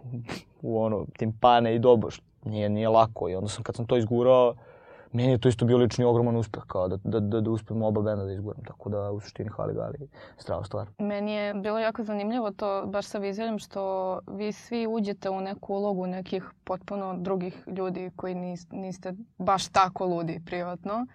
u 0.62 0.82
ono, 0.82 1.06
timpane 1.18 1.74
i 1.74 1.78
doboš. 1.78 2.20
Nije, 2.44 2.68
nije 2.68 2.88
lako 2.88 3.28
i 3.28 3.34
onda 3.34 3.48
sam, 3.48 3.62
kad 3.62 3.76
sam 3.76 3.86
to 3.86 3.96
izgurao, 3.96 4.54
meni 5.12 5.32
je 5.32 5.38
to 5.38 5.48
isto 5.48 5.64
bio 5.64 5.76
lični 5.78 6.04
ogroman 6.04 6.36
uspeh, 6.36 6.62
kao 6.66 6.88
da, 6.88 6.96
da, 7.04 7.20
da, 7.20 7.40
da 7.40 7.50
uspemo 7.50 7.86
oba 7.86 8.02
benda 8.02 8.24
da 8.24 8.32
izguram, 8.32 8.64
tako 8.64 8.90
da 8.90 9.10
u 9.10 9.20
suštini 9.20 9.50
hvali 9.50 9.74
gali 9.74 10.08
strava 10.36 10.64
stvar. 10.64 10.88
Meni 10.98 11.32
je 11.32 11.54
bilo 11.54 11.78
jako 11.78 12.04
zanimljivo 12.04 12.50
to 12.50 12.86
baš 12.86 13.06
sa 13.06 13.18
Vizeljem 13.18 13.58
što 13.58 14.20
vi 14.26 14.52
svi 14.52 14.86
uđete 14.86 15.30
u 15.30 15.40
neku 15.40 15.74
ulogu 15.74 16.06
nekih 16.06 16.50
potpuno 16.64 17.14
drugih 17.18 17.64
ljudi 17.66 18.10
koji 18.16 18.34
nis, 18.34 18.66
niste 18.70 19.12
baš 19.38 19.68
tako 19.68 20.06
ludi 20.06 20.40
privatno 20.46 21.06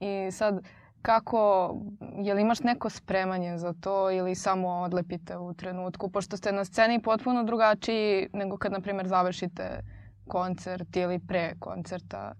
i 0.00 0.30
sad 0.30 0.60
kako, 1.02 1.74
je 2.18 2.34
li 2.34 2.42
imaš 2.42 2.60
neko 2.60 2.90
spremanje 2.90 3.58
za 3.58 3.74
to 3.80 4.10
ili 4.10 4.34
samo 4.34 4.68
odlepite 4.68 5.36
u 5.36 5.54
trenutku, 5.54 6.10
pošto 6.10 6.36
ste 6.36 6.52
na 6.52 6.64
sceni 6.64 7.02
potpuno 7.02 7.44
drugačiji 7.44 8.28
nego 8.32 8.56
kad, 8.56 8.72
na 8.72 8.80
primjer, 8.80 9.08
završite 9.08 9.80
koncert 10.28 10.96
ili 10.96 11.18
pre 11.18 11.54
koncerta. 11.58 12.34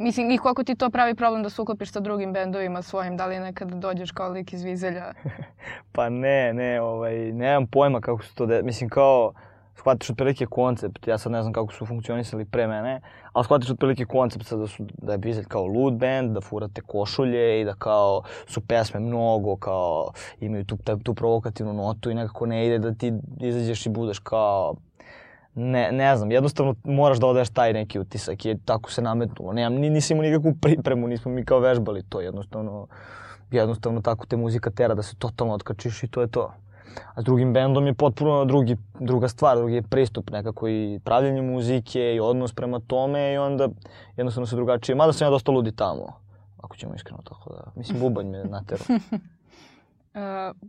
Mislim, 0.00 0.30
i 0.30 0.38
koliko 0.38 0.64
ti 0.64 0.74
to 0.74 0.90
pravi 0.90 1.14
problem 1.14 1.42
da 1.42 1.50
se 1.50 1.62
uklopiš 1.62 1.92
sa 1.92 2.00
drugim 2.00 2.32
bendovima 2.32 2.82
svojim? 2.82 3.16
Da 3.16 3.26
li 3.26 3.38
nekada 3.38 3.76
dođeš 3.76 4.10
kao 4.10 4.28
lik 4.28 4.52
iz 4.52 4.62
Vizelja? 4.62 5.12
pa 5.94 6.08
ne, 6.08 6.52
ne, 6.54 6.80
ovaj, 6.80 7.32
nemam 7.32 7.66
pojma 7.66 8.00
kako 8.00 8.22
su 8.22 8.34
to, 8.34 8.46
de... 8.46 8.62
mislim 8.62 8.90
kao, 8.90 9.32
shvatiš 9.76 10.10
otprilike 10.10 10.46
koncept, 10.46 11.08
ja 11.08 11.18
sad 11.18 11.32
ne 11.32 11.42
znam 11.42 11.52
kako 11.52 11.72
su 11.72 11.86
funkcionisali 11.86 12.44
pre 12.44 12.66
mene, 12.66 13.00
ali 13.32 13.44
shvatiš 13.44 13.70
otprilike 13.70 14.04
koncept 14.04 14.46
sad 14.46 14.58
da, 14.58 14.66
su, 14.66 14.86
da 14.98 15.12
je 15.12 15.18
Vizelj 15.18 15.44
kao 15.44 15.66
lud 15.66 15.94
band, 15.94 16.30
da 16.34 16.40
furate 16.40 16.80
košulje 16.80 17.60
i 17.60 17.64
da 17.64 17.74
kao 17.74 18.22
su 18.46 18.60
pesme 18.60 19.00
mnogo, 19.00 19.56
kao 19.56 20.12
imaju 20.40 20.64
tu, 20.64 20.78
tu 21.02 21.14
provokativnu 21.14 21.72
notu 21.72 22.10
i 22.10 22.14
nekako 22.14 22.46
ne 22.46 22.66
ide 22.66 22.78
da 22.78 22.94
ti 22.94 23.12
izađeš 23.40 23.86
i 23.86 23.90
budeš 23.90 24.18
kao 24.18 24.74
ne, 25.54 25.92
ne 25.92 26.16
znam, 26.16 26.30
jednostavno 26.30 26.74
moraš 26.84 27.18
da 27.18 27.26
odeš 27.26 27.50
taj 27.50 27.72
neki 27.72 27.98
utisak 27.98 28.46
i 28.46 28.56
tako 28.64 28.90
se 28.90 29.02
nametnulo. 29.02 29.52
Nemam, 29.52 29.80
nisam 29.80 30.16
imao 30.16 30.30
nikakvu 30.30 30.54
pripremu, 30.60 31.08
nismo 31.08 31.30
mi 31.30 31.44
kao 31.44 31.58
vežbali 31.58 32.02
to, 32.02 32.20
jednostavno, 32.20 32.86
jednostavno 33.50 34.00
tako 34.00 34.26
te 34.26 34.36
muzika 34.36 34.70
tera 34.70 34.94
da 34.94 35.02
se 35.02 35.16
totalno 35.16 35.54
otkačiš 35.54 36.02
i 36.02 36.08
to 36.08 36.20
je 36.20 36.26
to. 36.26 36.52
A 37.14 37.22
s 37.22 37.24
drugim 37.24 37.52
bendom 37.52 37.86
je 37.86 37.94
potpuno 37.94 38.44
drugi, 38.44 38.76
druga 39.00 39.28
stvar, 39.28 39.56
drugi 39.56 39.74
je 39.74 39.82
pristup 39.82 40.30
nekako 40.30 40.68
i 40.68 41.00
pravljenje 41.04 41.42
muzike 41.42 42.14
i 42.14 42.20
odnos 42.20 42.52
prema 42.52 42.80
tome 42.86 43.32
i 43.32 43.38
onda 43.38 43.68
jednostavno 44.16 44.46
se 44.46 44.56
drugačije. 44.56 44.96
Mada 44.96 45.12
sam 45.12 45.26
ja 45.26 45.30
dosta 45.30 45.52
ludi 45.52 45.72
tamo, 45.72 46.12
ako 46.62 46.76
ćemo 46.76 46.94
iskreno 46.94 47.22
tako 47.22 47.52
da, 47.52 47.72
mislim 47.76 48.00
bubanj 48.00 48.26
me 48.26 48.44
natero. 48.44 48.84
Uh, 48.90 49.10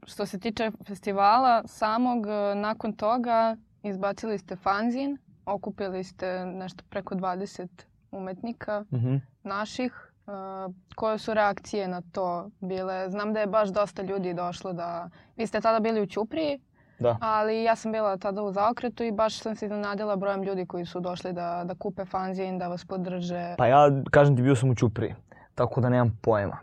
što 0.12 0.26
se 0.26 0.40
tiče 0.40 0.72
festivala 0.88 1.64
samog, 1.66 2.26
nakon 2.56 2.94
toga 2.94 3.56
Izbacili 3.84 4.38
ste 4.38 4.56
fanzin, 4.56 5.18
okupili 5.46 6.04
ste 6.04 6.46
nešto 6.46 6.84
preko 6.90 7.16
20 7.16 7.68
umetnika 8.12 8.80
mm 8.82 8.96
-hmm. 8.96 9.20
naših. 9.44 10.08
Uh, 10.28 10.74
koje 10.96 11.18
su 11.18 11.34
reakcije 11.34 11.88
na 11.88 12.02
to 12.12 12.50
bile? 12.60 13.10
Znam 13.10 13.34
da 13.34 13.40
je 13.40 13.48
baš 13.48 13.70
dosta 13.70 14.02
ljudi 14.02 14.34
došlo 14.34 14.74
da... 14.74 15.10
Vi 15.38 15.48
ste 15.48 15.62
tada 15.62 15.80
bili 15.80 16.02
u 16.02 16.06
Ćupriji, 16.06 16.60
da. 17.00 17.18
ali 17.22 17.64
ja 17.64 17.76
sam 17.76 17.92
bila 17.92 18.18
tada 18.18 18.42
u 18.42 18.52
zaokretu 18.52 19.04
i 19.04 19.12
baš 19.12 19.40
sam 19.40 19.56
se 19.56 19.66
iznenadila 19.66 20.16
brojem 20.16 20.44
ljudi 20.44 20.66
koji 20.66 20.86
su 20.86 21.00
došli 21.00 21.34
da, 21.34 21.64
da 21.66 21.76
kupe 21.76 22.06
fanzin, 22.06 22.58
da 22.58 22.68
vas 22.68 22.86
podrže. 22.86 23.56
Pa 23.58 23.68
ja, 23.68 23.90
kažem 24.12 24.36
ti, 24.36 24.42
bio 24.42 24.56
sam 24.56 24.70
u 24.70 24.76
Ćupriji, 24.76 25.16
tako 25.56 25.82
da 25.82 25.90
nemam 25.90 26.20
pojma. 26.22 26.58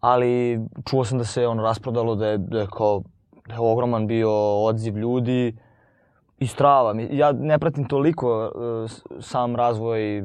Ali 0.00 0.60
čuo 0.84 1.04
sam 1.04 1.18
da 1.18 1.24
se 1.24 1.46
ono 1.46 1.62
rasprodalo, 1.62 2.14
da 2.14 2.26
je, 2.26 2.38
da 2.38 2.60
je 2.60 2.66
kao 2.76 3.02
da 3.46 3.54
je 3.54 3.60
ogroman 3.60 4.06
bio 4.06 4.64
odziv 4.64 4.98
ljudi 4.98 5.56
i 6.40 6.46
strava. 6.46 6.94
Ja 7.10 7.32
ne 7.32 7.58
pratim 7.58 7.84
toliko 7.84 8.50
uh, 8.54 8.90
sam 9.20 9.56
razvoj 9.56 10.22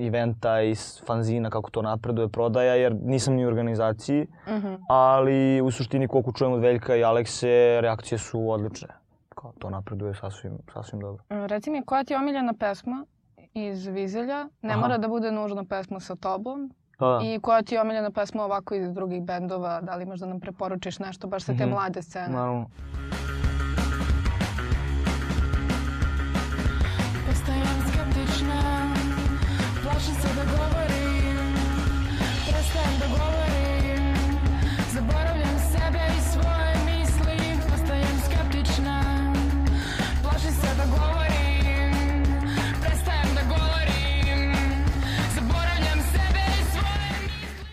eventa 0.00 0.62
i 0.62 0.74
fanzina, 1.06 1.50
kako 1.50 1.70
to 1.70 1.82
napreduje, 1.82 2.28
prodaja, 2.28 2.74
jer 2.74 2.94
nisam 3.04 3.34
ni 3.34 3.44
u 3.44 3.48
organizaciji, 3.48 4.26
uh 4.46 4.52
mhm. 4.52 4.66
-huh. 4.66 4.78
ali 4.88 5.60
u 5.60 5.70
suštini 5.70 6.08
koliko 6.08 6.32
čujem 6.32 6.52
od 6.52 6.60
Veljka 6.60 6.96
i 6.96 7.04
Alekse, 7.04 7.78
reakcije 7.80 8.18
su 8.18 8.50
odlične. 8.50 8.88
Kao 9.28 9.52
to 9.58 9.70
napreduje 9.70 10.14
sasvim, 10.14 10.58
sasvim 10.72 11.00
dobro. 11.00 11.22
Mm, 11.30 11.46
reci 11.46 11.70
mi, 11.70 11.82
koja 11.82 12.04
ti 12.04 12.12
je 12.12 12.18
omiljena 12.18 12.54
pesma 12.60 13.06
iz 13.54 13.86
Vizelja? 13.86 14.48
Ne 14.62 14.72
Aha. 14.72 14.80
mora 14.80 14.98
da 14.98 15.08
bude 15.08 15.30
nužno 15.30 15.64
pesma 15.64 16.00
sa 16.00 16.16
tobom. 16.16 16.74
Da, 16.98 17.06
da. 17.06 17.20
I 17.24 17.38
koja 17.40 17.62
ti 17.62 17.74
je 17.74 17.80
omiljena 17.80 18.10
pesma 18.10 18.44
ovako 18.44 18.74
iz 18.74 18.92
drugih 18.92 19.22
bendova? 19.22 19.80
Da 19.80 19.96
li 19.96 20.06
možda 20.06 20.26
nam 20.26 20.40
preporučiš 20.40 20.98
nešto 20.98 21.26
baš 21.26 21.42
sa 21.42 21.52
te 21.52 21.66
mm 21.66 21.68
-hmm. 21.68 21.72
mlade 21.72 22.02
scene? 22.02 22.28
Naravno. 22.28 22.66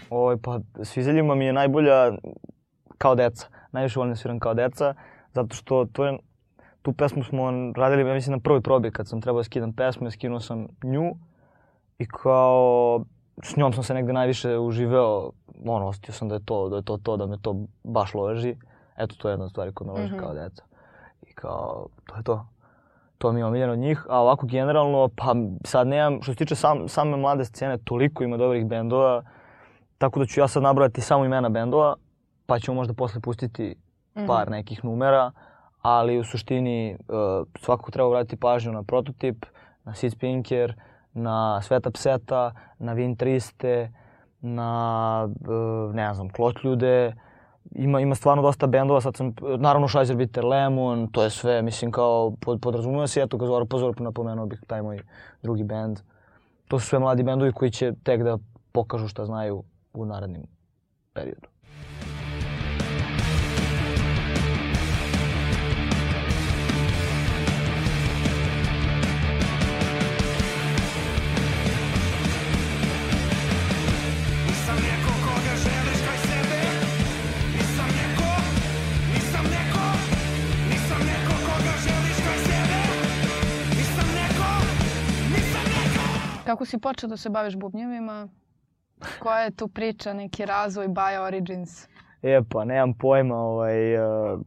Ovaj, 0.10 0.38
pa 0.44 0.60
Svizeljima 0.84 1.36
mi 1.36 1.46
je 1.46 1.54
najbolja 1.54 2.12
kao 2.98 3.16
deca. 3.16 3.48
Najviše 3.72 4.00
volim 4.00 4.12
da 4.12 4.16
sviram 4.16 4.40
kao 4.40 4.54
deca, 4.54 4.94
zato 5.34 5.56
što 5.56 5.86
to 5.86 6.06
je, 6.06 6.18
tu 6.82 6.94
pesmu 6.94 7.24
smo 7.24 7.52
radili, 7.76 8.10
ja 8.10 8.14
mislim, 8.14 8.32
na 8.32 8.40
prvoj 8.40 8.62
probi 8.62 8.92
kad 8.92 9.08
sam 9.08 9.22
trebao 9.22 9.40
da 9.40 9.44
skidam 9.44 9.74
pesmu, 9.74 10.08
ja 10.08 10.12
skinuo 10.12 10.40
sam 10.40 10.68
nju 10.84 11.16
i 11.98 12.06
kao 12.06 13.04
s 13.44 13.56
njom 13.56 13.74
sam 13.74 13.84
se 13.84 13.94
negde 13.94 14.14
najviše 14.14 14.58
uživeo, 14.58 15.32
ono, 15.66 15.88
ostio 15.88 16.14
sam 16.14 16.30
da 16.30 16.36
je 16.36 16.46
to, 16.46 16.70
da 16.70 16.76
je 16.76 16.84
to 16.84 16.98
to, 16.98 17.18
da 17.18 17.26
me 17.26 17.38
to 17.42 17.56
baš 17.84 18.14
loži. 18.14 18.56
Eto, 18.98 19.16
to 19.16 19.30
je 19.30 19.34
jedna 19.34 19.50
stvar 19.50 19.72
koja 19.74 19.88
me 19.88 19.94
loži 19.94 20.14
mm 20.14 20.18
-hmm. 20.18 20.20
kao 20.20 20.34
deca. 20.34 20.64
I 21.22 21.34
kao, 21.34 21.88
to 22.06 22.16
je 22.16 22.24
to. 22.24 22.48
To 23.18 23.32
mi 23.32 23.40
je 23.40 23.46
omiljeno 23.46 23.74
od 23.74 23.80
njih, 23.80 24.06
a 24.10 24.22
ovako 24.22 24.46
generalno, 24.46 25.10
pa 25.16 25.36
sad 25.66 25.88
nemam, 25.88 26.22
što 26.22 26.32
se 26.32 26.38
tiče 26.38 26.56
sam, 26.56 26.88
same 26.88 27.18
mlade 27.18 27.46
scene, 27.46 27.78
toliko 27.78 28.24
ima 28.24 28.38
dobrih 28.38 28.66
bendova, 28.66 29.24
Tako 29.98 30.20
da 30.20 30.26
ću 30.26 30.40
ja 30.40 30.48
sad 30.48 30.64
nabrojati 30.64 31.02
samo 31.02 31.26
imena 31.26 31.50
bendova, 31.50 31.96
pa 32.46 32.60
ćemo 32.60 32.76
možda 32.76 32.94
posle 32.94 33.22
pustiti 33.22 33.76
mm. 34.16 34.26
par 34.28 34.52
nekih 34.52 34.86
numera, 34.86 35.32
ali 35.82 36.20
u 36.20 36.24
suštini 36.24 36.98
uh, 37.08 37.48
svakako 37.60 37.92
treba 37.92 38.10
vratiti 38.10 38.36
pažnju 38.36 38.72
na 38.72 38.84
prototip, 38.84 39.46
na 39.84 39.94
Sid 39.94 40.12
Spinker, 40.12 40.74
na 41.14 41.62
Sveta 41.62 41.92
Pseta, 41.92 42.52
na 42.80 42.94
Vin 42.94 43.16
Triste, 43.16 43.92
na, 44.42 45.30
uh, 45.48 45.96
ne 45.96 46.14
znam, 46.14 46.30
Klotljude, 46.30 47.14
ima, 47.72 48.00
ima 48.00 48.16
stvarno 48.16 48.44
dosta 48.44 48.68
bendova, 48.68 49.02
sad 49.02 49.16
sam, 49.16 49.34
naravno 49.58 49.88
Schweizer 49.88 50.16
Bitter 50.16 50.46
Lemon, 50.46 51.08
to 51.12 51.24
je 51.24 51.30
sve, 51.30 51.62
mislim 51.62 51.92
kao, 51.92 52.34
pod, 52.42 52.62
podrazumeva 52.62 53.08
se, 53.08 53.22
eto 53.22 53.38
ga 53.38 53.46
Zora 53.46 53.66
Pozor 53.66 54.02
napomenuo 54.02 54.46
bih 54.46 54.60
taj 54.68 54.82
moj 54.82 55.00
drugi 55.44 55.64
bend. 55.64 56.00
To 56.68 56.80
su 56.80 56.88
sve 56.88 57.00
mladi 57.00 57.24
bendovi 57.24 57.52
koji 57.52 57.72
će 57.72 57.94
tek 58.04 58.24
da 58.24 58.38
pokažu 58.72 59.08
šta 59.08 59.26
znaju 59.26 59.64
u 59.98 60.06
narednim 60.06 60.44
periodu. 61.14 61.48
Kako 86.46 86.66
si 86.66 86.78
počeo 86.80 87.10
da 87.10 87.18
se 87.18 87.30
baviš 87.30 87.56
bubnjevima? 87.56 88.28
Koja 89.20 89.40
je 89.40 89.52
tu 89.52 89.68
priča, 89.68 90.14
neki 90.14 90.46
razvoj 90.46 90.88
Bio 90.88 91.24
Origins? 91.24 91.88
E 92.24 92.42
pa, 92.50 92.66
nemam 92.66 92.94
pojma, 92.94 93.36
ovaj, 93.36 93.98
uh, 93.98 94.40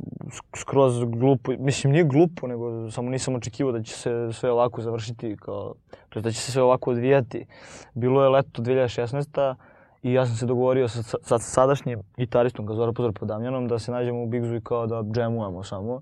skroz 0.56 1.04
glupo, 1.04 1.52
mislim 1.58 1.92
nije 1.92 2.04
glupo, 2.04 2.46
nego 2.46 2.90
samo 2.90 3.10
nisam 3.10 3.34
očekivao 3.34 3.72
da 3.72 3.82
će 3.82 3.94
se 3.94 4.28
sve 4.32 4.50
ovako 4.50 4.82
završiti, 4.82 5.36
kao, 5.36 5.74
to 6.08 6.20
da 6.20 6.30
će 6.30 6.40
se 6.40 6.52
sve 6.52 6.62
ovako 6.62 6.90
odvijati. 6.90 7.46
Bilo 7.94 8.22
je 8.22 8.28
leto 8.28 8.62
2016 8.62 9.54
i 10.02 10.12
ja 10.12 10.26
sam 10.26 10.36
se 10.36 10.46
dogovorio 10.46 10.88
sa, 10.88 11.02
sa, 11.02 11.16
sa 11.22 11.38
sadašnjim 11.38 12.00
gitaristom 12.16 12.66
Gazora 12.66 12.92
Pozor 12.92 13.12
pod 13.12 13.28
Damjanom 13.28 13.68
da 13.68 13.78
se 13.78 13.92
nađemo 13.92 14.22
u 14.22 14.26
Bigzu 14.26 14.54
i 14.54 14.60
kao 14.60 14.86
da 14.86 15.02
džemujemo 15.02 15.62
samo. 15.62 16.00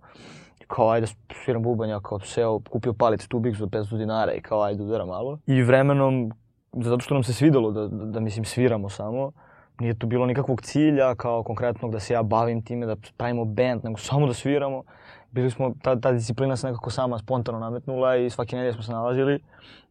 I 0.60 0.64
kao 0.66 0.90
ajde 0.90 1.06
sviram 1.44 1.62
bubanja, 1.62 2.00
kao 2.00 2.20
seo, 2.20 2.60
kupio 2.70 2.92
palice 2.92 3.28
tu 3.28 3.38
Bigzu 3.38 3.64
od 3.64 3.70
500 3.70 3.98
dinara 3.98 4.32
i 4.32 4.40
kao 4.40 4.62
ajde 4.62 4.82
udara 4.82 5.04
malo. 5.04 5.38
I 5.46 5.62
vremenom, 5.62 6.32
zato 6.72 7.00
što 7.00 7.14
nam 7.14 7.22
se 7.22 7.32
svidelo 7.32 7.70
da, 7.70 7.88
da, 7.88 8.04
da 8.04 8.20
mislim 8.20 8.44
sviramo 8.44 8.88
samo, 8.88 9.32
nije 9.80 9.94
tu 9.94 10.06
bilo 10.06 10.26
nikakvog 10.26 10.60
cilja 10.60 11.14
kao 11.14 11.42
konkretnog 11.42 11.92
da 11.92 12.00
se 12.00 12.14
ja 12.14 12.22
bavim 12.22 12.62
time, 12.62 12.86
da 12.86 12.96
pravimo 13.16 13.44
band, 13.44 13.84
nego 13.84 13.98
samo 13.98 14.26
da 14.26 14.34
sviramo. 14.34 14.82
Bili 15.30 15.50
smo, 15.50 15.74
ta, 15.82 16.00
ta 16.00 16.12
disciplina 16.12 16.56
se 16.56 16.66
nekako 16.66 16.90
sama 16.90 17.18
spontano 17.18 17.58
nametnula 17.58 18.16
i 18.16 18.30
svake 18.30 18.56
nedelje 18.56 18.72
smo 18.72 18.82
se 18.82 18.92
nalazili 18.92 19.40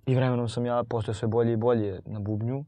i 0.06 0.16
vremenom 0.16 0.50
sam 0.50 0.66
ja 0.66 0.84
postao 0.90 1.14
sve 1.14 1.28
bolje 1.28 1.54
i 1.54 1.58
bolje 1.58 2.00
na 2.06 2.20
bubnju. 2.20 2.66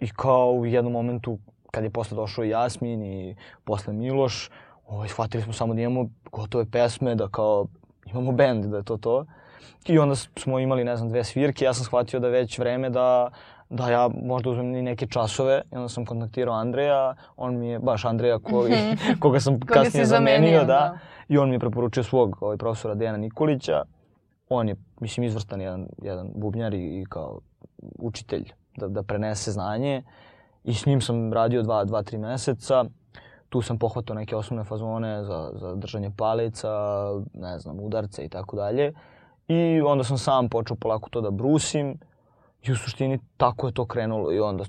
I 0.00 0.08
kao 0.08 0.52
u 0.52 0.66
jednom 0.66 0.92
momentu, 0.92 1.38
kad 1.70 1.84
je 1.84 1.90
posle 1.90 2.16
došao 2.16 2.44
i 2.44 2.48
Jasmin 2.48 3.02
i 3.02 3.36
posle 3.64 3.92
Miloš, 3.92 4.50
ovaj, 4.86 5.08
shvatili 5.08 5.42
smo 5.42 5.52
samo 5.52 5.74
da 5.74 5.80
imamo 5.80 6.10
gotove 6.32 6.64
pesme, 6.70 7.14
da 7.14 7.28
kao 7.28 7.66
imamo 8.06 8.32
band, 8.32 8.64
da 8.64 8.76
je 8.76 8.82
to 8.82 8.96
to. 8.96 9.26
I 9.86 9.98
onda 9.98 10.14
smo 10.14 10.58
imali, 10.58 10.84
ne 10.84 10.96
znam, 10.96 11.08
dve 11.08 11.24
svirke, 11.24 11.64
ja 11.64 11.74
sam 11.74 11.84
shvatio 11.84 12.20
da 12.20 12.28
već 12.28 12.58
vreme 12.58 12.90
da 12.90 13.30
da 13.70 13.90
ja 13.90 14.10
možda 14.22 14.50
uzmem 14.50 14.74
i 14.74 14.82
neke 14.82 15.06
časove 15.06 15.62
i 15.72 15.76
onda 15.76 15.88
sam 15.88 16.06
kontaktirao 16.06 16.54
Andreja, 16.54 17.14
on 17.36 17.58
mi 17.58 17.68
je, 17.68 17.78
baš 17.78 18.04
Andreja 18.04 18.38
koji, 18.38 18.74
koga 19.20 19.40
sam 19.40 19.60
Koga 19.60 19.74
kasnije 19.74 20.06
zamenio, 20.06 20.36
zamenio, 20.36 20.60
da. 20.60 20.66
da. 20.66 20.98
I 21.28 21.38
on 21.38 21.48
mi 21.48 21.54
je 21.54 21.58
preporučio 21.58 22.02
svog 22.02 22.38
ovaj, 22.40 22.56
profesora 22.56 22.94
Dejana 22.94 23.18
Nikolića. 23.18 23.82
On 24.48 24.68
je, 24.68 24.76
mislim, 25.00 25.26
izvrstan 25.26 25.60
jedan, 25.60 25.86
jedan 26.02 26.30
bubnjar 26.34 26.74
i, 26.74 27.00
i 27.00 27.04
kao 27.08 27.40
učitelj 27.98 28.52
da, 28.76 28.88
da 28.88 29.02
prenese 29.02 29.50
znanje. 29.50 30.02
I 30.64 30.74
s 30.74 30.86
njim 30.86 31.00
sam 31.00 31.32
radio 31.32 31.62
dva, 31.62 31.84
dva, 31.84 32.02
tri 32.02 32.18
meseca. 32.18 32.84
Tu 33.48 33.62
sam 33.62 33.78
pohvatao 33.78 34.16
neke 34.16 34.36
osnovne 34.36 34.64
fazone 34.64 35.24
za, 35.24 35.50
za 35.54 35.74
držanje 35.74 36.10
palica, 36.16 36.70
ne 37.34 37.58
znam, 37.58 37.80
udarce 37.80 38.24
i 38.24 38.28
tako 38.28 38.56
dalje. 38.56 38.92
I 39.48 39.80
onda 39.80 40.04
sam 40.04 40.18
sam 40.18 40.48
počeo 40.48 40.76
polako 40.76 41.10
to 41.10 41.20
da 41.20 41.30
brusim. 41.30 41.98
I 42.62 42.72
u 42.72 42.76
suštini 42.76 43.18
tako 43.36 43.66
je 43.66 43.72
to 43.72 43.86
krenulo 43.86 44.32
i 44.32 44.40
onda 44.40 44.64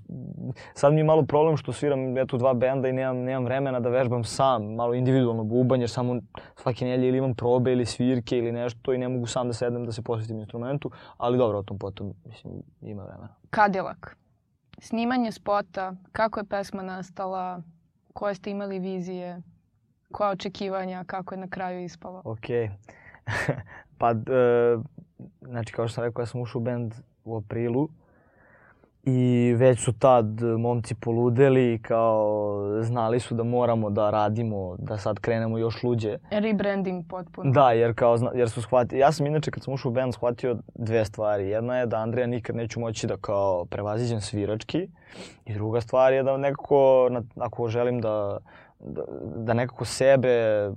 sad 0.73 0.93
mi 0.93 0.99
je 0.99 1.03
malo 1.03 1.25
problem 1.25 1.57
što 1.57 1.73
sviram 1.73 2.17
eto 2.17 2.37
dva 2.37 2.53
benda 2.53 2.87
i 2.87 2.93
nemam, 2.93 3.17
nemam 3.17 3.45
vremena 3.45 3.79
da 3.79 3.89
vežbam 3.89 4.23
sam, 4.23 4.73
malo 4.75 4.93
individualno 4.93 5.43
bubanj 5.43 5.79
jer 5.79 5.89
samo 5.89 6.21
svake 6.55 6.85
nedelje 6.85 7.07
ili 7.07 7.17
imam 7.17 7.35
probe 7.35 7.71
ili 7.71 7.85
svirke 7.85 8.37
ili 8.37 8.51
nešto 8.51 8.93
i 8.93 8.97
ne 8.97 9.07
mogu 9.07 9.25
sam 9.25 9.47
da 9.47 9.53
sedem 9.53 9.85
da 9.85 9.91
se 9.91 10.01
posvetim 10.01 10.39
instrumentu, 10.39 10.91
ali 11.17 11.37
dobro 11.37 11.59
o 11.59 11.63
tom 11.63 11.77
potom 11.77 12.13
mislim 12.25 12.53
ima 12.81 13.03
vremena. 13.03 13.35
Cadillac. 13.55 13.97
Snimanje 14.77 15.31
spota, 15.31 15.93
kako 16.11 16.39
je 16.39 16.45
pesma 16.45 16.81
nastala, 16.83 17.61
koje 18.13 18.35
ste 18.35 18.51
imali 18.51 18.79
vizije, 18.79 19.41
koja 20.11 20.29
očekivanja, 20.29 21.03
kako 21.03 21.33
je 21.33 21.39
na 21.39 21.47
kraju 21.47 21.83
ispalo? 21.83 22.21
Ok. 22.25 22.47
pa, 23.99 24.11
e, 24.11 24.77
znači 25.41 25.73
kao 25.73 25.87
što 25.87 25.95
sam 25.95 26.03
rekao, 26.03 26.21
ja 26.21 26.25
sam 26.25 26.41
ušao 26.41 26.59
u 26.59 26.63
band 26.63 26.93
u 27.23 27.37
aprilu 27.37 27.89
i 29.03 29.53
već 29.57 29.79
su 29.79 29.93
tad 29.93 30.41
momci 30.41 30.95
poludeli 30.95 31.79
kao 31.81 32.61
znali 32.81 33.19
su 33.19 33.35
da 33.35 33.43
moramo 33.43 33.89
da 33.89 34.09
radimo, 34.09 34.75
da 34.79 34.97
sad 34.97 35.19
krenemo 35.19 35.57
još 35.57 35.83
luđe. 35.83 36.17
Rebranding 36.31 37.05
potpuno. 37.09 37.51
Da, 37.51 37.71
jer 37.71 37.95
kao 37.95 38.17
jer 38.35 38.49
su 38.49 38.61
shvatili, 38.61 39.01
ja 39.01 39.11
sam 39.11 39.25
inače 39.25 39.51
kad 39.51 39.63
sam 39.63 39.73
ušao 39.73 39.89
u 39.89 39.93
band 39.93 40.13
shvatio 40.13 40.57
dve 40.75 41.05
stvari. 41.05 41.49
Jedna 41.49 41.77
je 41.77 41.85
da 41.85 41.97
Andreja 41.97 42.27
nikad 42.27 42.55
neću 42.55 42.79
moći 42.79 43.07
da 43.07 43.17
kao 43.17 43.65
prevaziđem 43.65 44.21
svirački 44.21 44.89
i 45.45 45.53
druga 45.53 45.81
stvar 45.81 46.13
je 46.13 46.23
da 46.23 46.37
nekako, 46.37 47.09
ako 47.35 47.67
želim 47.67 48.01
da 48.01 48.37
da, 48.79 49.01
da 49.35 49.53
nekako 49.53 49.85
sebe, 49.85 50.29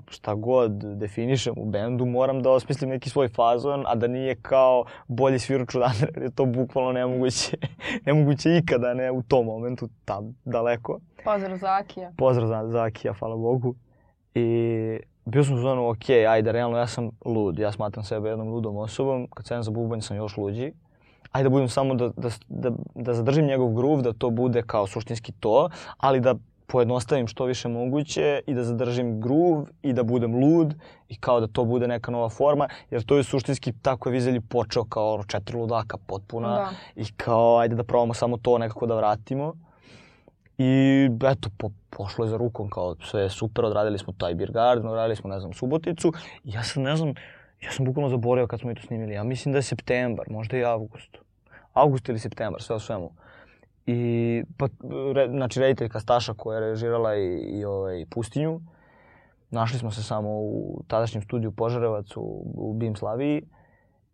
šta 0.09 0.35
god 0.35 0.73
definišem 0.73 1.55
u 1.57 1.65
bendu, 1.65 2.07
moram 2.07 2.43
da 2.43 2.51
osmislim 2.51 2.91
neki 2.91 3.11
svoj 3.11 3.29
fazon, 3.29 3.85
a 3.87 3.95
da 3.95 4.07
nije 4.07 4.35
kao 4.35 4.85
bolji 5.09 5.39
svirač 5.39 5.75
od 5.75 5.83
Andreja, 5.83 6.13
jer 6.15 6.23
je 6.23 6.31
to 6.31 6.45
bukvalno 6.45 6.93
nemoguće, 6.93 7.57
nemoguće 8.07 8.57
ikada, 8.57 8.95
ne 8.95 9.11
u 9.11 9.23
tom 9.23 9.47
momentu, 9.47 9.89
tam 10.05 10.37
daleko. 10.45 11.01
Pozdrav 11.25 11.57
za 11.57 11.77
Akija. 11.81 12.13
Pozdrav 12.17 12.49
za, 12.49 12.69
za 12.69 12.83
Akija, 12.83 13.13
hvala 13.13 13.37
Bogu. 13.37 13.75
I 14.35 14.99
bio 15.25 15.45
sam 15.45 15.55
u 15.55 15.59
zonu, 15.59 15.89
ok, 15.89 16.11
ajde, 16.29 16.53
realno 16.53 16.79
ja 16.79 16.87
sam 16.87 17.11
lud, 17.25 17.59
ja 17.59 17.73
smatram 17.73 18.05
sebe 18.05 18.29
jednom 18.29 18.49
ludom 18.49 18.77
osobom, 18.77 19.29
kad 19.35 19.47
sedem 19.47 19.63
za 19.63 19.71
bubanj 19.71 20.01
sam 20.01 20.17
još 20.17 20.37
luđi. 20.37 20.73
Ajde 21.33 21.49
da 21.49 21.51
budem 21.51 21.69
samo 21.69 21.95
da, 21.95 22.09
da, 22.17 22.29
da, 22.49 22.71
da 22.95 23.15
zadržim 23.15 23.47
njegov 23.47 23.73
groove, 23.73 24.03
da 24.03 24.13
to 24.13 24.31
bude 24.31 24.63
kao 24.63 24.87
suštinski 24.87 25.33
to, 25.33 25.69
ali 25.97 26.21
da 26.21 26.35
pojednostavim 26.73 27.27
što 27.27 27.45
više 27.45 27.69
moguće 27.69 28.41
i 28.47 28.55
da 28.55 28.65
zadržim 28.65 29.21
groove 29.21 29.65
i 29.83 29.93
da 29.93 30.03
budem 30.03 30.35
lud 30.35 30.75
i 31.09 31.17
kao 31.17 31.41
da 31.41 31.47
to 31.47 31.65
bude 31.65 31.89
neka 31.89 32.11
nova 32.11 32.29
forma, 32.29 32.69
jer 32.91 33.05
to 33.05 33.17
je 33.17 33.25
suštinski 33.25 33.73
tako 33.83 34.09
je 34.09 34.13
Vizelji 34.13 34.41
počeo 34.41 34.85
kao 34.85 35.15
ono 35.15 35.25
četiri 35.25 35.57
ludaka 35.57 35.97
potpuna 36.07 36.49
Da. 36.49 36.71
i 36.97 37.05
kao 37.17 37.59
ajde 37.59 37.75
da 37.75 37.85
probamo 37.85 38.15
samo 38.15 38.37
to 38.37 38.59
nekako 38.59 38.87
da 38.87 38.95
vratimo. 38.95 39.55
I 40.59 41.11
eto, 41.25 41.51
po, 41.59 41.71
pošlo 41.91 42.25
je 42.25 42.31
za 42.31 42.37
rukom, 42.37 42.71
kao 42.71 42.97
sve 43.05 43.23
je 43.23 43.31
super, 43.31 43.65
odradili 43.65 43.99
smo 43.99 44.13
taj 44.19 44.35
Beer 44.35 44.53
Garden, 44.53 44.89
odradili 44.89 45.17
smo, 45.17 45.31
ne 45.31 45.41
znam, 45.41 45.53
Suboticu. 45.53 46.13
I 46.45 46.53
ja 46.53 46.63
sam, 46.63 46.83
ne 46.83 46.97
znam, 46.97 47.15
ja 47.63 47.71
sam 47.73 47.85
bukvalno 47.85 48.09
zaboravio 48.09 48.47
kad 48.47 48.61
smo 48.61 48.71
i 48.71 48.75
to 48.75 48.83
snimili. 48.83 49.15
Ja 49.15 49.25
mislim 49.25 49.53
da 49.53 49.59
je 49.59 49.63
septembar, 49.63 50.27
možda 50.31 50.57
i 50.57 50.65
avgust. 50.65 51.19
Avgust 51.73 52.09
ili 52.09 52.19
septembar, 52.19 52.63
sve 52.63 52.77
o 52.77 52.81
svemu. 52.81 53.11
I, 53.87 54.43
pa, 54.59 54.69
re, 55.15 55.29
znači, 55.29 55.61
rediteljka 55.61 56.01
Staša 56.01 56.35
koja 56.35 56.59
je 56.59 56.71
režirala 56.71 57.17
i, 57.17 57.37
i 57.37 57.65
ovaj, 57.65 58.07
Pustinju, 58.11 58.61
našli 59.51 59.79
smo 59.79 59.91
se 59.91 60.03
samo 60.03 60.29
u 60.31 60.83
tadašnjem 60.87 61.23
studiju 61.23 61.53
Požarevac 61.53 62.17
u, 62.17 62.43
u 62.55 62.73
Bim 62.75 62.97
Slaviji 62.97 63.43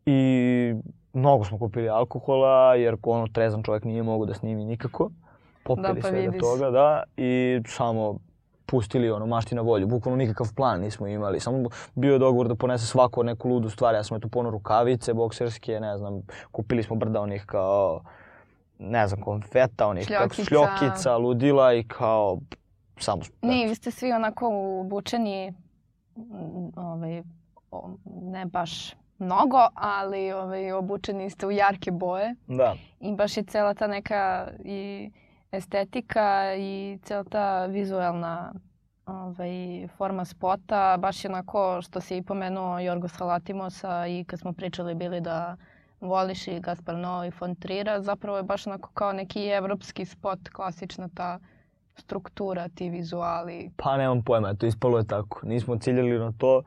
i 0.06 0.74
mnogo 1.12 1.44
smo 1.44 1.58
kupili 1.58 1.88
alkohola 1.88 2.74
jer 2.74 2.96
ono 3.02 3.26
trezan 3.32 3.62
čovjek 3.62 3.84
nije 3.84 4.02
mogao 4.02 4.26
da 4.26 4.34
snimi 4.34 4.64
nikako. 4.64 5.10
Popili 5.64 5.94
Da, 5.94 6.00
pa 6.00 6.08
svega 6.08 6.38
toga, 6.38 6.70
da, 6.70 7.02
i 7.16 7.60
samo 7.66 8.18
pustili 8.66 9.10
ono 9.10 9.26
mašti 9.26 9.54
na 9.54 9.62
volju. 9.62 9.86
Bukvalno 9.86 10.16
nikakav 10.16 10.46
plan 10.56 10.80
nismo 10.80 11.06
imali. 11.06 11.40
Samo 11.40 11.68
bio 11.94 12.12
je 12.12 12.18
dogovor 12.18 12.48
da 12.48 12.54
ponese 12.54 12.86
svako 12.86 13.22
neku 13.22 13.48
ludu 13.48 13.70
stvar. 13.70 13.94
Ja 13.94 14.04
sam 14.04 14.16
eto 14.16 14.28
pono 14.28 14.50
rukavice 14.50 15.14
bokserske, 15.14 15.80
ne 15.80 15.98
znam, 15.98 16.22
kupili 16.52 16.82
smo 16.82 16.96
brda 16.96 17.20
onih 17.20 17.44
kao 17.46 18.00
ne 18.78 19.08
znam, 19.08 19.20
konfeta, 19.22 19.86
onih 19.86 20.06
Šljokica. 20.06 20.44
šljokica, 20.44 21.16
ludila 21.16 21.74
i 21.74 21.82
kao 21.82 22.38
samo 22.98 23.22
Ne, 23.42 23.66
vi 23.68 23.74
ste 23.74 23.90
svi 23.90 24.12
onako 24.12 24.48
obučeni, 24.80 25.54
ovaj, 26.76 27.22
ne 28.22 28.46
baš 28.46 28.94
mnogo, 29.18 29.58
ali 29.74 30.32
ovaj, 30.32 30.72
obučeni 30.72 31.30
ste 31.30 31.46
u 31.46 31.50
jarke 31.50 31.90
boje 31.90 32.34
Da. 32.46 32.74
i 33.00 33.14
baš 33.14 33.36
je 33.36 33.42
cela 33.42 33.74
ta 33.74 33.86
neka 33.86 34.48
i 34.64 35.10
estetika 35.52 36.54
i 36.54 36.98
cela 37.02 37.24
ta 37.24 37.66
vizuelna 37.66 38.52
ovaj, 39.06 39.88
forma 39.96 40.24
spota, 40.24 40.96
baš 40.96 41.24
je 41.24 41.30
onako 41.30 41.82
što 41.82 42.00
si 42.00 42.16
i 42.16 42.22
pomenuo 42.22 42.78
Jorgos 42.78 43.12
Halatimosa 43.12 44.06
i 44.06 44.24
kad 44.24 44.40
smo 44.40 44.52
pričali 44.52 44.94
bili 44.94 45.20
da 45.20 45.56
voliš 46.00 46.48
i 46.48 46.60
Gaspar 46.60 46.96
Novo 46.96 47.24
i 47.24 47.30
Von 47.40 47.54
Trira, 47.54 48.02
zapravo 48.02 48.36
je 48.36 48.42
baš 48.42 48.66
onako 48.66 48.90
kao 48.94 49.12
neki 49.12 49.46
evropski 49.46 50.04
spot, 50.04 50.48
klasična 50.52 51.08
ta 51.14 51.38
struktura, 51.96 52.68
ti 52.68 52.88
vizuali? 52.88 53.70
Pa 53.76 53.96
nemam 53.96 54.22
pojma, 54.22 54.54
to 54.54 54.66
ispalo 54.66 54.98
je 54.98 55.06
tako. 55.06 55.46
Nismo 55.46 55.78
ciljali 55.78 56.18
na 56.18 56.32
to, 56.38 56.62